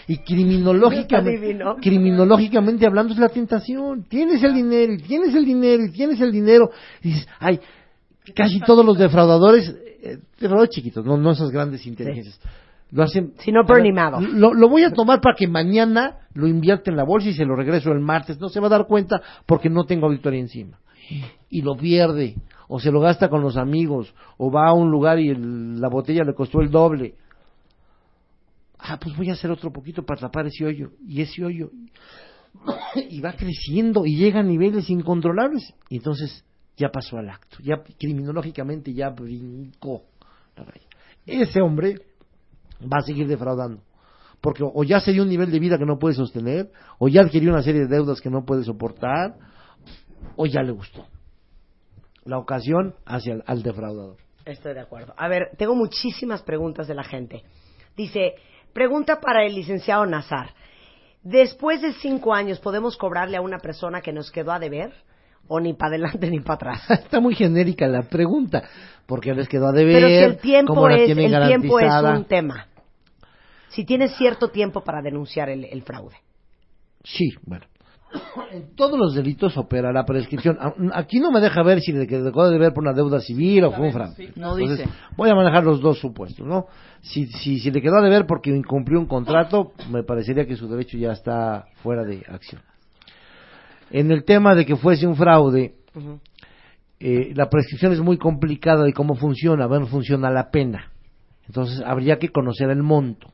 Y 0.07 0.17
criminológicamente, 0.19 1.59
criminológicamente 1.81 2.85
hablando 2.85 3.13
es 3.13 3.19
la 3.19 3.29
tentación. 3.29 4.03
Tienes 4.09 4.43
el 4.43 4.53
dinero, 4.53 4.93
y 4.93 4.97
tienes 4.99 5.35
el 5.35 5.45
dinero, 5.45 5.83
y 5.85 5.91
tienes 5.91 6.19
el 6.21 6.31
dinero. 6.31 6.71
Y 7.03 7.09
dices, 7.09 7.27
ay, 7.39 7.59
casi 8.35 8.59
todos 8.61 8.85
los 8.85 8.97
defraudadores, 8.97 9.69
eh, 10.01 10.17
defraudadores 10.39 10.69
chiquitos, 10.75 11.05
no, 11.05 11.17
no 11.17 11.31
esas 11.31 11.51
grandes 11.51 11.85
inteligencias, 11.85 12.39
lo 12.91 13.03
hacen. 13.03 13.33
Si 13.39 13.51
no, 13.51 13.63
Bernie 13.65 13.93
Madoff. 13.93 14.23
Lo, 14.33 14.53
lo 14.53 14.67
voy 14.69 14.83
a 14.83 14.91
tomar 14.91 15.21
para 15.21 15.35
que 15.35 15.47
mañana 15.47 16.17
lo 16.33 16.47
invierte 16.47 16.89
en 16.89 16.97
la 16.97 17.03
bolsa 17.03 17.29
y 17.29 17.33
se 17.33 17.45
lo 17.45 17.55
regreso 17.55 17.91
el 17.91 17.99
martes. 17.99 18.39
No 18.39 18.49
se 18.49 18.59
va 18.59 18.67
a 18.67 18.71
dar 18.71 18.87
cuenta 18.87 19.21
porque 19.45 19.69
no 19.69 19.83
tengo 19.85 20.07
auditoría 20.07 20.39
encima. 20.39 20.79
Y 21.49 21.61
lo 21.61 21.75
pierde, 21.75 22.35
o 22.67 22.79
se 22.79 22.91
lo 22.91 22.99
gasta 22.99 23.29
con 23.29 23.41
los 23.41 23.57
amigos, 23.57 24.13
o 24.37 24.51
va 24.51 24.67
a 24.69 24.73
un 24.73 24.91
lugar 24.91 25.19
y 25.19 25.29
el- 25.29 25.79
la 25.79 25.89
botella 25.89 26.23
le 26.23 26.33
costó 26.33 26.61
el 26.61 26.69
doble 26.69 27.15
ah, 28.79 28.97
pues 28.99 29.15
voy 29.15 29.29
a 29.29 29.33
hacer 29.33 29.51
otro 29.51 29.71
poquito 29.71 30.03
para 30.03 30.21
tapar 30.21 30.47
ese 30.47 30.65
hoyo, 30.65 30.91
y 31.05 31.21
ese 31.21 31.43
hoyo, 31.43 31.71
y 32.95 33.21
va 33.21 33.33
creciendo 33.33 34.05
y 34.05 34.17
llega 34.17 34.39
a 34.39 34.43
niveles 34.43 34.89
incontrolables, 34.89 35.73
y 35.89 35.97
entonces 35.97 36.43
ya 36.77 36.89
pasó 36.89 37.17
al 37.17 37.29
acto, 37.29 37.57
ya 37.61 37.83
criminológicamente 37.97 38.93
ya 38.93 39.09
brincó 39.09 40.03
la 40.55 40.63
raya. 40.63 40.87
Ese 41.25 41.61
hombre 41.61 41.95
va 42.81 42.97
a 42.99 43.01
seguir 43.01 43.27
defraudando, 43.27 43.83
porque 44.41 44.63
o 44.63 44.83
ya 44.83 44.99
se 44.99 45.11
dio 45.11 45.23
un 45.23 45.29
nivel 45.29 45.51
de 45.51 45.59
vida 45.59 45.77
que 45.77 45.85
no 45.85 45.99
puede 45.99 46.15
sostener, 46.15 46.71
o 46.97 47.07
ya 47.07 47.21
adquirió 47.21 47.51
una 47.51 47.61
serie 47.61 47.81
de 47.81 47.87
deudas 47.87 48.21
que 48.21 48.29
no 48.29 48.45
puede 48.45 48.63
soportar, 48.63 49.35
o 50.35 50.45
ya 50.45 50.61
le 50.61 50.71
gustó. 50.71 51.05
La 52.23 52.37
ocasión 52.37 52.95
hacia 53.05 53.33
el, 53.33 53.43
al 53.45 53.63
defraudador. 53.63 54.17
Estoy 54.45 54.73
de 54.73 54.81
acuerdo. 54.81 55.13
A 55.17 55.27
ver, 55.27 55.51
tengo 55.57 55.75
muchísimas 55.75 56.41
preguntas 56.43 56.87
de 56.87 56.95
la 56.95 57.03
gente. 57.03 57.43
Dice, 57.95 58.35
pregunta 58.73 59.19
para 59.19 59.45
el 59.45 59.55
licenciado 59.55 60.05
Nazar. 60.05 60.53
Después 61.23 61.81
de 61.81 61.93
cinco 61.93 62.33
años, 62.33 62.59
¿podemos 62.59 62.95
cobrarle 62.97 63.37
a 63.37 63.41
una 63.41 63.57
persona 63.57 64.01
que 64.01 64.13
nos 64.13 64.31
quedó 64.31 64.51
a 64.51 64.59
deber? 64.59 64.93
¿O 65.47 65.59
ni 65.59 65.73
para 65.73 65.95
adelante 65.95 66.29
ni 66.29 66.39
para 66.39 66.55
atrás? 66.55 66.89
Está 66.89 67.19
muy 67.19 67.35
genérica 67.35 67.87
la 67.87 68.03
pregunta, 68.03 68.63
porque 69.05 69.33
les 69.33 69.49
quedó 69.49 69.67
a 69.67 69.71
deber, 69.71 69.95
Pero 69.95 70.07
si 70.07 70.13
el 70.15 70.37
tiempo, 70.37 70.89
es, 70.89 71.09
el 71.09 71.47
tiempo 71.47 71.79
es 71.79 71.91
un 72.03 72.25
tema. 72.25 72.67
Si 73.69 73.85
tienes 73.85 74.15
cierto 74.15 74.49
tiempo 74.49 74.83
para 74.83 75.01
denunciar 75.01 75.49
el, 75.49 75.65
el 75.65 75.83
fraude. 75.83 76.15
Sí, 77.03 77.29
bueno. 77.45 77.65
En 78.51 78.75
todos 78.75 78.97
los 78.97 79.13
delitos 79.13 79.57
opera 79.57 79.91
la 79.91 80.05
prescripción. 80.05 80.57
Aquí 80.93 81.19
no 81.19 81.31
me 81.31 81.39
deja 81.39 81.61
ver 81.63 81.81
si 81.81 81.91
le 81.91 82.05
dejó 82.05 82.45
de 82.45 82.51
deber 82.51 82.73
por 82.73 82.83
una 82.83 82.93
deuda 82.93 83.19
civil 83.19 83.65
o 83.65 83.71
fue 83.71 83.87
un 83.87 83.93
fraude. 83.93 84.31
No 84.35 84.57
Entonces, 84.57 84.87
dice. 84.87 84.89
Voy 85.15 85.29
a 85.29 85.35
manejar 85.35 85.63
los 85.63 85.81
dos 85.81 85.99
supuestos, 85.99 86.45
¿no? 86.45 86.65
Si, 87.01 87.27
si, 87.27 87.59
si 87.59 87.71
le 87.71 87.81
quedó 87.81 87.97
a 87.97 88.03
deber 88.03 88.25
porque 88.25 88.49
incumplió 88.49 88.99
un 88.99 89.05
contrato, 89.05 89.73
me 89.91 90.03
parecería 90.03 90.45
que 90.45 90.55
su 90.55 90.67
derecho 90.67 90.97
ya 90.97 91.11
está 91.11 91.67
fuera 91.83 92.03
de 92.03 92.23
acción. 92.27 92.61
En 93.91 94.11
el 94.11 94.23
tema 94.23 94.55
de 94.55 94.65
que 94.65 94.75
fuese 94.75 95.07
un 95.07 95.15
fraude, 95.15 95.75
eh, 96.99 97.31
la 97.35 97.49
prescripción 97.49 97.93
es 97.93 97.99
muy 97.99 98.17
complicada 98.17 98.83
de 98.83 98.93
cómo 98.93 99.15
funciona, 99.15 99.67
bueno, 99.67 99.87
funciona 99.87 100.29
la 100.29 100.51
pena. 100.51 100.91
Entonces 101.47 101.81
habría 101.85 102.19
que 102.19 102.29
conocer 102.29 102.69
el 102.69 102.83
monto. 102.83 103.31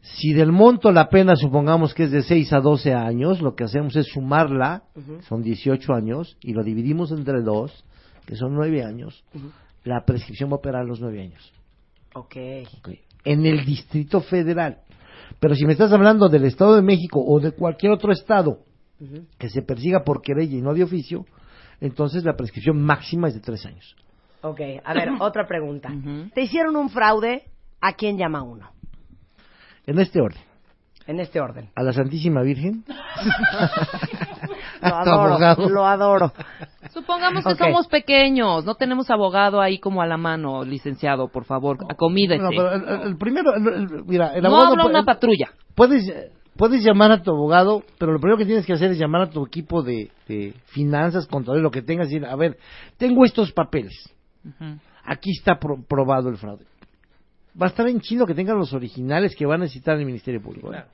Si 0.00 0.32
del 0.32 0.52
monto 0.52 0.90
la 0.92 1.08
pena 1.08 1.36
supongamos 1.36 1.92
que 1.92 2.04
es 2.04 2.10
de 2.10 2.22
6 2.22 2.52
a 2.52 2.60
12 2.60 2.94
años, 2.94 3.42
lo 3.42 3.54
que 3.54 3.64
hacemos 3.64 3.94
es 3.96 4.06
sumarla, 4.06 4.84
son 5.28 5.42
18 5.42 5.92
años, 5.92 6.36
y 6.40 6.52
lo 6.52 6.62
dividimos 6.62 7.12
entre 7.12 7.42
dos, 7.42 7.84
que 8.24 8.36
son 8.36 8.54
9 8.54 8.84
años, 8.84 9.24
la 9.84 10.04
prescripción 10.04 10.50
va 10.50 10.54
a 10.54 10.58
operar 10.58 10.82
a 10.82 10.86
los 10.86 11.00
9 11.00 11.20
años. 11.20 11.52
Ok. 12.14 12.36
Ok. 12.78 12.90
En 13.24 13.44
el 13.44 13.64
Distrito 13.64 14.20
Federal. 14.20 14.78
Pero 15.40 15.54
si 15.54 15.66
me 15.66 15.72
estás 15.72 15.92
hablando 15.92 16.28
del 16.28 16.44
Estado 16.44 16.76
de 16.76 16.82
México 16.82 17.22
o 17.24 17.40
de 17.40 17.52
cualquier 17.52 17.92
otro 17.92 18.12
estado 18.12 18.60
que 19.38 19.48
se 19.48 19.62
persiga 19.62 20.02
por 20.04 20.22
querella 20.22 20.56
y 20.56 20.62
no 20.62 20.74
de 20.74 20.82
oficio, 20.82 21.24
entonces 21.80 22.24
la 22.24 22.36
prescripción 22.36 22.80
máxima 22.80 23.28
es 23.28 23.34
de 23.34 23.40
3 23.40 23.66
años. 23.66 23.96
Ok, 24.42 24.60
a 24.84 24.94
ver, 24.94 25.10
otra 25.20 25.46
pregunta. 25.46 25.92
Te 26.34 26.42
hicieron 26.42 26.76
un 26.76 26.88
fraude, 26.88 27.44
¿a 27.80 27.92
quién 27.92 28.16
llama 28.16 28.42
uno? 28.42 28.70
En 29.88 29.98
este 29.98 30.20
orden. 30.20 30.40
En 31.06 31.18
este 31.20 31.40
orden. 31.40 31.70
A 31.74 31.82
la 31.82 31.92
Santísima 31.94 32.42
Virgen. 32.42 32.84
Lo 34.82 34.94
adoro, 34.94 35.22
abogado. 35.30 35.68
lo 35.68 35.86
adoro. 35.86 36.32
Supongamos 36.90 37.44
que 37.44 37.54
somos 37.56 37.88
pequeños, 37.88 38.64
no 38.64 38.74
tenemos 38.76 39.10
abogado 39.10 39.60
ahí 39.60 39.78
como 39.78 40.02
a 40.02 40.06
la 40.06 40.16
mano, 40.16 40.62
licenciado, 40.64 41.28
por 41.28 41.44
favor, 41.44 41.78
acomídese. 41.90 42.42
No, 42.42 42.50
pero 42.50 42.72
el, 43.02 43.16
primero, 43.16 43.54
el- 43.54 43.66
el- 43.68 44.04
mira, 44.06 44.34
el 44.34 44.42
no 44.42 44.48
abogado 44.48 44.72
habla 44.72 44.82
puede- 44.84 44.94
una 44.94 45.04
patrulla. 45.04 45.48
puedes 45.74 46.04
puedes 46.56 46.82
llamar 46.84 47.12
a 47.12 47.22
tu 47.22 47.30
abogado, 47.30 47.82
pero 47.98 48.12
lo 48.12 48.18
primero 48.20 48.36
que 48.38 48.44
tienes 48.46 48.66
que 48.66 48.72
hacer 48.72 48.90
es 48.92 48.98
llamar 48.98 49.22
a 49.22 49.30
tu 49.30 49.44
equipo 49.46 49.82
de, 49.82 50.10
de 50.28 50.54
finanzas, 50.66 51.26
contador, 51.26 51.60
lo 51.60 51.70
que 51.70 51.82
tengas 51.82 52.08
y 52.10 52.14
decir, 52.18 52.26
a 52.26 52.34
ver, 52.36 52.56
tengo 52.96 53.24
estos 53.24 53.52
papeles. 53.52 53.94
Aquí 55.04 55.30
está 55.30 55.58
pro- 55.58 55.82
probado 55.88 56.28
el 56.30 56.36
fraude. 56.36 56.64
Va 57.60 57.66
a 57.66 57.68
estar 57.70 57.88
en 57.88 58.00
chino 58.00 58.24
que 58.26 58.34
tengan 58.34 58.56
los 58.58 58.72
originales 58.72 59.34
que 59.36 59.46
va 59.46 59.54
a 59.56 59.58
necesitar 59.58 59.98
el 59.98 60.06
Ministerio 60.06 60.40
Público. 60.40 60.72
¿eh? 60.72 60.84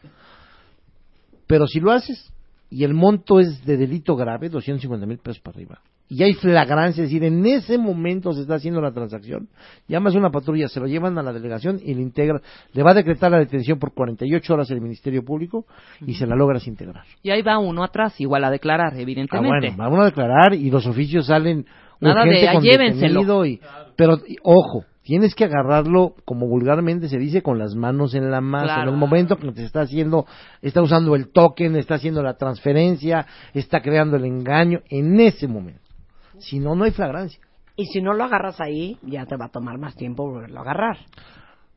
Pero 1.46 1.66
si 1.66 1.80
lo 1.80 1.92
haces 1.92 2.32
y 2.70 2.84
el 2.84 2.94
monto 2.94 3.38
es 3.40 3.64
de 3.64 3.76
delito 3.76 4.16
grave, 4.16 4.48
250 4.48 5.06
mil 5.06 5.18
pesos 5.18 5.40
para 5.40 5.56
arriba, 5.56 5.78
y 6.08 6.22
hay 6.22 6.34
flagrancia, 6.34 7.02
es 7.02 7.08
decir, 7.10 7.24
en 7.24 7.44
ese 7.46 7.78
momento 7.78 8.32
se 8.32 8.42
está 8.42 8.56
haciendo 8.56 8.80
la 8.80 8.92
transacción, 8.92 9.48
llamas 9.88 10.14
a 10.14 10.18
una 10.18 10.30
patrulla, 10.30 10.68
se 10.68 10.78
lo 10.80 10.86
llevan 10.86 11.16
a 11.18 11.22
la 11.22 11.32
delegación 11.32 11.80
y 11.82 11.94
le 11.94 12.02
integra, 12.02 12.40
le 12.72 12.82
va 12.82 12.90
a 12.90 12.94
decretar 12.94 13.30
la 13.30 13.38
detención 13.38 13.78
por 13.78 13.94
48 13.94 14.52
horas 14.54 14.70
el 14.70 14.80
Ministerio 14.82 15.24
Público 15.24 15.66
y 16.06 16.14
se 16.14 16.26
la 16.26 16.36
logras 16.36 16.66
integrar. 16.66 17.04
Y 17.22 17.30
ahí 17.30 17.42
va 17.42 17.58
uno 17.58 17.82
atrás, 17.84 18.20
igual 18.20 18.44
a 18.44 18.50
declarar, 18.50 18.92
Ah, 18.94 19.00
evidentemente. 19.00 19.48
bueno, 19.48 19.76
vamos 19.76 20.00
a 20.00 20.04
declarar 20.04 20.54
y 20.54 20.70
los 20.70 20.86
oficios 20.86 21.26
salen 21.26 21.64
Nada 22.00 22.22
urgente 22.22 22.40
de, 22.40 22.48
"Ah, 22.48 22.52
con 22.54 22.62
llévenselo". 22.62 23.46
y, 23.46 23.60
pero 23.96 24.18
y, 24.26 24.36
ojo, 24.42 24.84
tienes 25.04 25.34
que 25.34 25.44
agarrarlo 25.44 26.14
como 26.24 26.48
vulgarmente 26.48 27.08
se 27.08 27.18
dice 27.18 27.42
con 27.42 27.58
las 27.58 27.74
manos 27.76 28.14
en 28.14 28.30
la 28.30 28.40
masa 28.40 28.64
Claro. 28.74 28.82
en 28.88 28.94
el 28.94 28.96
momento 29.00 29.36
que 29.36 29.52
te 29.52 29.62
está 29.64 29.82
haciendo, 29.82 30.26
está 30.62 30.82
usando 30.82 31.14
el 31.14 31.30
token, 31.30 31.76
está 31.76 31.94
haciendo 31.94 32.22
la 32.22 32.36
transferencia, 32.36 33.26
está 33.52 33.80
creando 33.80 34.16
el 34.16 34.24
engaño 34.24 34.80
en 34.88 35.20
ese 35.20 35.46
momento. 35.46 35.80
Si 36.38 36.58
no, 36.58 36.74
no 36.74 36.84
hay 36.84 36.90
flagrancia. 36.90 37.40
Y 37.76 37.86
si 37.86 38.00
no 38.00 38.14
lo 38.14 38.24
agarras 38.24 38.60
ahí, 38.60 38.98
ya 39.02 39.26
te 39.26 39.36
va 39.36 39.46
a 39.46 39.50
tomar 39.50 39.78
más 39.78 39.94
tiempo 39.94 40.24
volverlo 40.30 40.58
a 40.58 40.62
agarrar. 40.62 40.96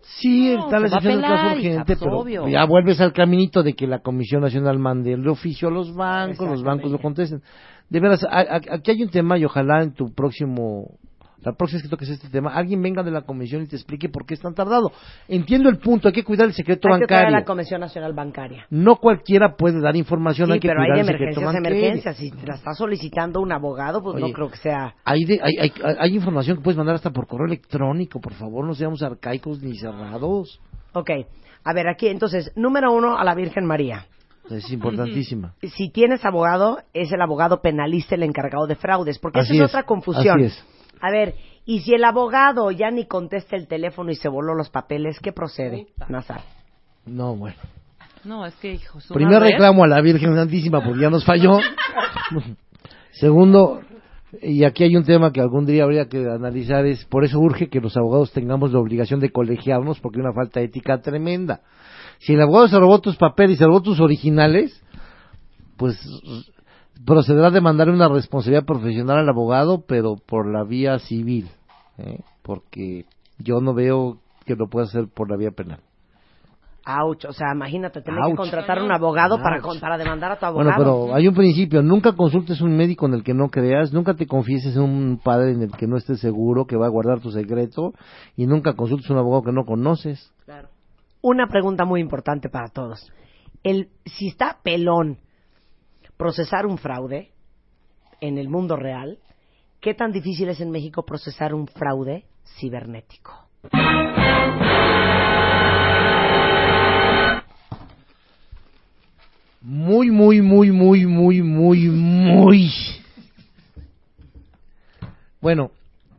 Sí, 0.01 0.55
No, 0.55 0.69
a 0.69 0.77
excepción 0.79 1.13
del 1.13 1.21
caso 1.21 1.55
urgente, 1.55 1.83
pues, 1.85 1.99
pero 1.99 2.19
obvio. 2.19 2.47
ya 2.47 2.63
vuelves 2.65 3.01
al 3.01 3.11
caminito 3.13 3.61
de 3.61 3.73
que 3.73 3.87
la 3.87 3.99
Comisión 3.99 4.41
Nacional 4.41 4.79
mande 4.79 5.13
el 5.13 5.27
oficio 5.27 5.67
a 5.67 5.71
los 5.71 5.93
bancos, 5.93 6.47
los 6.47 6.63
bancos 6.63 6.91
lo 6.91 6.99
contesten. 6.99 7.41
De 7.89 7.99
veras, 7.99 8.25
aquí 8.29 8.91
hay 8.91 9.03
un 9.03 9.09
tema 9.09 9.37
y 9.37 9.43
ojalá 9.45 9.81
en 9.83 9.93
tu 9.93 10.13
próximo, 10.13 10.97
la 11.43 11.53
próxima 11.53 11.77
vez 11.77 11.83
que 11.83 11.89
toques 11.89 12.09
este 12.09 12.29
tema, 12.29 12.51
alguien 12.53 12.81
venga 12.81 13.03
de 13.03 13.11
la 13.11 13.21
Comisión 13.21 13.61
y 13.63 13.67
te 13.67 13.75
explique 13.75 14.09
por 14.09 14.25
qué 14.25 14.33
es 14.33 14.39
tan 14.41 14.53
tardado. 14.53 14.91
Entiendo 15.27 15.69
el 15.69 15.77
punto, 15.77 16.07
hay 16.07 16.13
que 16.13 16.23
cuidar 16.23 16.47
el 16.47 16.53
secreto 16.53 16.87
Hay 16.91 16.99
que 16.99 17.05
bancario. 17.13 17.29
la 17.31 17.45
Comisión 17.45 17.79
Nacional 17.81 18.13
Bancaria. 18.13 18.65
No 18.69 18.95
cualquiera 18.97 19.55
puede 19.55 19.79
dar 19.79 19.95
información, 19.95 20.47
Sí, 20.47 20.53
hay 20.53 20.59
que 20.59 20.67
pero 20.67 20.81
hay 20.81 20.89
cuidar 20.89 21.05
emergencias, 21.05 21.55
emergencias. 21.55 22.17
Si 22.17 22.31
la 22.45 22.55
está 22.55 22.73
solicitando 22.73 23.39
un 23.39 23.51
abogado, 23.51 24.01
pues 24.01 24.19
no 24.19 24.31
creo 24.31 24.49
que 24.49 24.57
sea... 24.57 24.95
Hay, 25.05 25.25
de- 25.25 25.39
hay, 25.41 25.57
hay, 25.59 25.71
hay 25.99 26.15
información 26.15 26.57
que 26.57 26.63
puedes 26.63 26.77
mandar 26.77 26.95
hasta 26.95 27.11
por 27.11 27.27
correo 27.27 27.47
electrónico, 27.47 28.19
por 28.19 28.33
favor, 28.33 28.65
no 28.65 28.73
seamos 28.73 29.01
arcaicos 29.03 29.61
ni 29.61 29.77
cerrados. 29.77 30.59
Ok. 30.93 31.11
A 31.63 31.73
ver, 31.73 31.87
aquí 31.87 32.07
entonces, 32.07 32.51
número 32.55 32.91
uno, 32.93 33.17
a 33.17 33.23
la 33.23 33.35
Virgen 33.35 33.65
María. 33.65 34.05
Es 34.49 34.71
importantísima. 34.71 35.53
Si 35.61 35.89
tienes 35.91 36.23
abogado, 36.23 36.79
es 36.93 37.11
el 37.11 37.21
abogado 37.21 37.61
penalista 37.61 38.15
el 38.15 38.23
encargado 38.23 38.65
de 38.65 38.75
fraudes, 38.75 39.19
porque 39.19 39.39
esa 39.41 39.53
es, 39.53 39.59
es, 39.59 39.69
otra 39.69 39.83
confusión. 39.83 40.37
así 40.41 40.45
es. 40.45 40.65
A 41.01 41.11
ver, 41.11 41.35
y 41.65 41.81
si 41.81 41.93
el 41.93 42.03
abogado 42.03 42.71
ya 42.71 42.89
ni 42.91 43.05
contesta 43.05 43.55
el 43.55 43.67
teléfono 43.67 44.11
y 44.11 44.15
se 44.15 44.29
voló 44.29 44.53
los 44.55 44.69
papeles, 44.69 45.19
¿qué 45.19 45.31
procede, 45.31 45.87
Nazar? 46.09 46.41
No, 47.05 47.35
bueno. 47.35 47.57
No, 48.23 48.45
es 48.45 48.55
que, 48.55 48.73
hijos, 48.73 49.09
una 49.11 49.15
Primer 49.15 49.41
vez- 49.41 49.51
reclamo 49.53 49.83
a 49.83 49.87
la 49.87 50.01
Virgen 50.01 50.35
Santísima 50.35 50.83
porque 50.83 51.01
ya 51.01 51.09
nos 51.09 51.23
falló. 51.23 51.59
Segundo, 53.11 53.81
y 54.41 54.63
aquí 54.63 54.83
hay 54.83 54.95
un 54.95 55.03
tema 55.05 55.31
que 55.31 55.41
algún 55.41 55.65
día 55.65 55.83
habría 55.83 56.07
que 56.07 56.17
analizar, 56.29 56.85
es 56.85 57.05
por 57.05 57.23
eso 57.23 57.39
urge 57.39 57.69
que 57.69 57.79
los 57.79 57.95
abogados 57.97 58.31
tengamos 58.31 58.71
la 58.71 58.79
obligación 58.79 59.19
de 59.19 59.31
colegiarnos 59.31 59.99
porque 59.99 60.19
hay 60.19 60.25
una 60.25 60.33
falta 60.33 60.59
de 60.59 60.65
ética 60.67 61.01
tremenda. 61.01 61.61
Si 62.19 62.33
el 62.33 62.41
abogado 62.41 62.67
se 62.67 62.79
robó 62.79 62.99
tus 62.99 63.15
papeles 63.15 63.55
y 63.55 63.57
se 63.59 63.65
robó 63.65 63.81
tus 63.81 63.99
originales, 63.99 64.83
pues 65.77 65.97
procederá 67.05 67.47
a 67.47 67.51
demandar 67.51 67.89
una 67.89 68.07
responsabilidad 68.07 68.65
profesional 68.65 69.17
al 69.19 69.29
abogado, 69.29 69.83
pero 69.87 70.15
por 70.15 70.51
la 70.51 70.63
vía 70.63 70.99
civil, 70.99 71.49
¿eh? 71.97 72.19
porque 72.41 73.05
yo 73.39 73.61
no 73.61 73.73
veo 73.73 74.17
que 74.45 74.55
lo 74.55 74.67
pueda 74.67 74.85
hacer 74.85 75.07
por 75.13 75.29
la 75.29 75.37
vía 75.37 75.51
penal. 75.51 75.79
O 77.03 77.33
sea, 77.33 77.51
imagínate, 77.53 78.01
tener 78.01 78.21
que 78.29 78.35
contratar 78.35 78.81
un 78.81 78.91
abogado 78.91 79.41
para, 79.41 79.57
Ouch. 79.57 79.79
para 79.81 79.97
demandar 79.97 80.31
a 80.31 80.39
tu 80.39 80.45
Bueno, 80.53 80.71
abogado. 80.71 81.03
pero 81.07 81.15
hay 81.15 81.27
un 81.27 81.35
principio, 81.35 81.83
nunca 81.83 82.13
consultes 82.13 82.61
un 82.61 82.77
médico 82.77 83.07
en 83.07 83.13
el 83.13 83.23
que 83.23 83.33
no 83.33 83.49
creas, 83.49 83.91
nunca 83.91 84.13
te 84.13 84.25
confieses 84.25 84.77
en 84.77 84.83
un 84.83 85.19
padre 85.21 85.51
en 85.51 85.63
el 85.63 85.71
que 85.71 85.85
no 85.85 85.97
estés 85.97 86.21
seguro 86.21 86.65
que 86.65 86.77
va 86.77 86.85
a 86.85 86.89
guardar 86.89 87.19
tu 87.19 87.29
secreto 87.31 87.91
y 88.37 88.45
nunca 88.47 88.73
consultes 88.73 89.09
un 89.09 89.17
abogado 89.17 89.43
que 89.43 89.51
no 89.51 89.65
conoces. 89.65 90.31
Una 91.21 91.47
pregunta 91.47 91.83
muy 91.83 91.99
importante 91.99 92.47
para 92.47 92.69
todos. 92.69 93.11
El, 93.63 93.89
si 94.05 94.29
está 94.29 94.59
pelón 94.63 95.17
procesar 96.17 96.65
un 96.65 96.77
fraude 96.77 97.31
en 98.19 98.37
el 98.37 98.49
mundo 98.49 98.75
real, 98.75 99.19
¿qué 99.79 99.93
tan 99.93 100.11
difícil 100.11 100.49
es 100.49 100.59
en 100.59 100.71
México 100.71 101.05
procesar 101.05 101.53
un 101.53 101.67
fraude 101.67 102.25
cibernético? 102.59 103.47
Muy, 109.61 110.11
muy, 110.11 110.41
muy, 110.41 110.71
muy, 110.71 111.05
muy, 111.05 111.41
muy, 111.41 111.89
muy. 111.89 112.71
Bueno, 115.41 115.71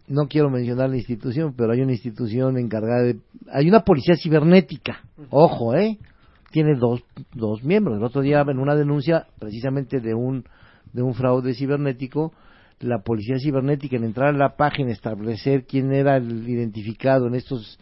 no 0.07 0.29
quiero 0.29 0.51
mencionar 0.51 0.91
la 0.91 0.97
institución, 0.97 1.55
pero 1.57 1.73
hay 1.73 1.81
una 1.81 1.93
institución 1.93 2.59
encargada 2.59 3.03
de... 3.03 3.17
Hay 3.51 3.69
una 3.69 3.81
policía 3.81 4.17
cibernética, 4.17 5.01
ojo, 5.31 5.75
¿eh? 5.75 5.99
Tiene 6.51 6.75
dos, 6.77 7.03
dos 7.35 7.63
miembros. 7.63 7.99
El 7.99 8.05
otro 8.05 8.23
día 8.23 8.41
en 8.41 8.59
una 8.59 8.75
denuncia 8.75 9.27
precisamente 9.39 10.01
de 10.01 10.15
un, 10.15 10.45
de 10.93 11.03
un 11.03 11.15
fraude 11.15 11.55
cibernético, 11.55 12.33
la 12.81 13.03
policía 13.03 13.39
cibernética 13.39 13.97
en 13.97 14.05
entrar 14.05 14.35
a 14.35 14.39
la 14.39 14.57
página, 14.57 14.93
establecer 14.93 15.67
quién 15.67 15.93
era 15.93 16.17
el 16.17 16.49
identificado 16.49 17.27
en 17.27 17.35
estos 17.35 17.79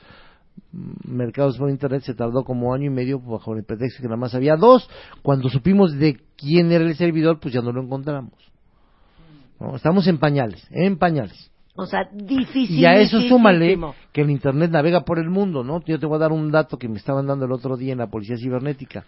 mercados 1.06 1.58
por 1.58 1.70
internet 1.70 2.02
se 2.02 2.14
tardó 2.14 2.44
como 2.44 2.72
año 2.72 2.86
y 2.86 2.90
medio 2.90 3.20
bajo 3.20 3.54
el 3.54 3.64
pretexto 3.64 4.02
que 4.02 4.08
nada 4.08 4.16
más 4.16 4.34
había 4.34 4.56
dos. 4.56 4.88
Cuando 5.22 5.48
supimos 5.48 5.92
de 5.98 6.18
quién 6.36 6.72
era 6.72 6.84
el 6.84 6.96
servidor, 6.96 7.38
pues 7.40 7.54
ya 7.54 7.60
no 7.60 7.72
lo 7.72 7.82
encontramos. 7.82 8.32
Estamos 9.74 10.06
en 10.06 10.18
pañales, 10.18 10.66
en 10.70 10.98
pañales. 10.98 11.50
O 11.76 11.86
sea, 11.86 12.08
difícil. 12.12 12.78
Y 12.78 12.86
a 12.86 12.98
eso 12.98 13.20
súmale 13.22 13.78
que 14.12 14.22
el 14.22 14.30
Internet 14.30 14.70
navega 14.70 15.04
por 15.04 15.18
el 15.18 15.28
mundo, 15.30 15.62
¿no? 15.62 15.80
Yo 15.84 15.98
te 15.98 16.06
voy 16.06 16.16
a 16.16 16.20
dar 16.20 16.32
un 16.32 16.50
dato 16.50 16.78
que 16.78 16.88
me 16.88 16.96
estaban 16.96 17.26
dando 17.26 17.44
el 17.44 17.52
otro 17.52 17.76
día 17.76 17.92
en 17.92 17.98
la 17.98 18.06
Policía 18.08 18.36
Cibernética. 18.36 19.04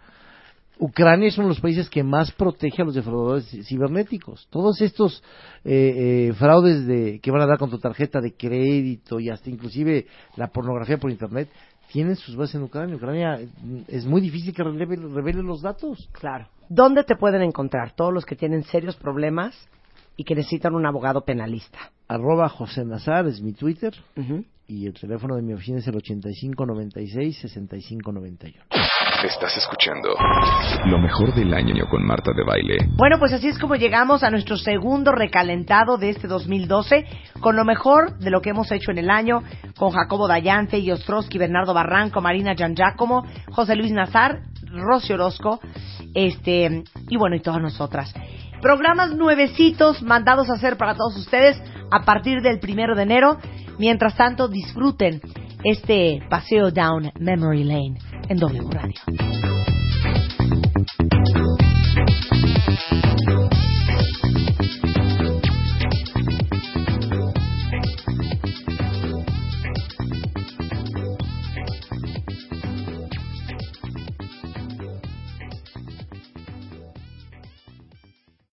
Ucrania 0.81 1.27
es 1.29 1.37
uno 1.39 1.49
de 1.49 1.55
los 1.55 1.61
países 1.61 1.91
que 1.91 2.05
más 2.05 2.31
protege 2.31 2.83
a 2.83 2.85
los 2.85 2.95
defraudadores 2.95 3.53
ci- 3.53 3.65
cibernéticos. 3.67 4.47
Todos 4.49 4.81
estos 4.81 5.25
eh, 5.65 6.29
eh, 6.31 6.33
fraudes 6.35 6.87
de 6.87 7.19
que 7.21 7.31
van 7.33 7.41
a 7.43 7.47
dar 7.47 7.59
con 7.59 7.69
tu 7.69 7.79
tarjeta 7.79 8.21
de 8.21 8.35
crédito 8.35 9.19
y 9.19 9.29
hasta 9.29 9.51
inclusive 9.51 10.07
la 10.37 10.47
pornografía 10.49 10.97
por 10.99 11.11
Internet 11.11 11.49
tienen 11.91 12.15
sus 12.15 12.37
bases 12.37 12.57
en 12.57 12.63
Ucrania. 12.63 12.95
Ucrania 12.95 13.41
mm, 13.61 13.79
es 13.89 14.07
muy 14.07 14.21
difícil 14.21 14.55
que 14.55 14.63
revele, 14.63 15.09
revele 15.13 15.43
los 15.43 15.63
datos. 15.63 16.09
Claro. 16.13 16.47
¿Dónde 16.69 17.03
te 17.03 17.17
pueden 17.17 17.43
encontrar 17.43 17.93
todos 17.97 18.13
los 18.15 18.25
que 18.25 18.37
tienen 18.37 18.63
serios 18.63 18.95
problemas 18.95 19.57
y 20.19 20.25
que 20.25 20.35
necesitan 20.35 20.75
un 20.75 20.85
abogado 20.85 21.25
penalista? 21.25 21.79
Arroba 22.09 22.49
José 22.49 22.85
Nazar 22.85 23.29
es 23.29 23.41
mi 23.41 23.53
Twitter 23.53 23.95
y 24.67 24.87
el 24.87 24.95
teléfono 24.95 25.37
de 25.37 25.43
mi 25.43 25.53
oficina 25.53 25.79
es 25.79 25.87
el 25.87 25.95
8596-6591. 25.95 28.55
Estás 29.25 29.57
escuchando 29.57 30.09
lo 30.87 30.99
mejor 30.99 31.33
del 31.35 31.55
año 31.55 31.87
con 31.89 32.05
Marta 32.05 32.33
de 32.37 32.43
Baile. 32.45 32.79
Bueno, 32.97 33.21
pues 33.21 33.33
así 33.33 33.47
es 33.47 33.61
como 33.61 33.77
llegamos 33.77 34.25
a 34.25 34.31
nuestro 34.31 34.57
segundo 34.57 35.13
recalentado 35.13 35.99
de 35.99 36.11
este 36.11 36.27
2012, 36.27 37.07
con 37.41 37.55
lo 37.55 37.65
mejor 37.65 38.19
de 38.19 38.31
lo 38.31 38.41
que 38.41 38.51
hemos 38.51 38.73
hecho 38.73 38.91
en 38.91 38.99
el 38.99 39.11
año, 39.11 39.45
con 39.77 39.93
Jacobo 39.93 40.27
Dayante, 40.27 40.83
Ostrowski, 40.93 41.39
Bernardo 41.39 41.75
Barranco, 41.75 42.21
Marina 42.21 42.55
Giangiacomo, 42.55 43.25
José 43.51 43.77
Luis 43.77 43.93
Nazar, 43.93 44.41
Rosy 44.73 45.13
Orozco, 45.13 45.61
este, 46.15 46.83
y 47.09 47.17
bueno, 47.17 47.37
y 47.37 47.41
todas 47.41 47.61
nosotras. 47.61 48.13
Programas 48.61 49.15
nuevecitos 49.15 50.03
mandados 50.03 50.51
a 50.51 50.55
hacer 50.55 50.77
para 50.77 50.95
todos 50.95 51.17
ustedes 51.17 51.61
a 51.91 52.05
partir 52.05 52.43
del 52.43 52.59
primero 52.59 52.95
de 52.95 53.03
enero. 53.03 53.39
Mientras 53.79 54.17
tanto, 54.17 54.49
disfruten 54.49 55.21
este 55.65 56.21
paseo 56.29 56.71
down 56.71 57.13
memory 57.19 57.65
lane 57.65 57.99
en 58.29 58.39
W 58.39 58.69
Radio. 58.71 59.48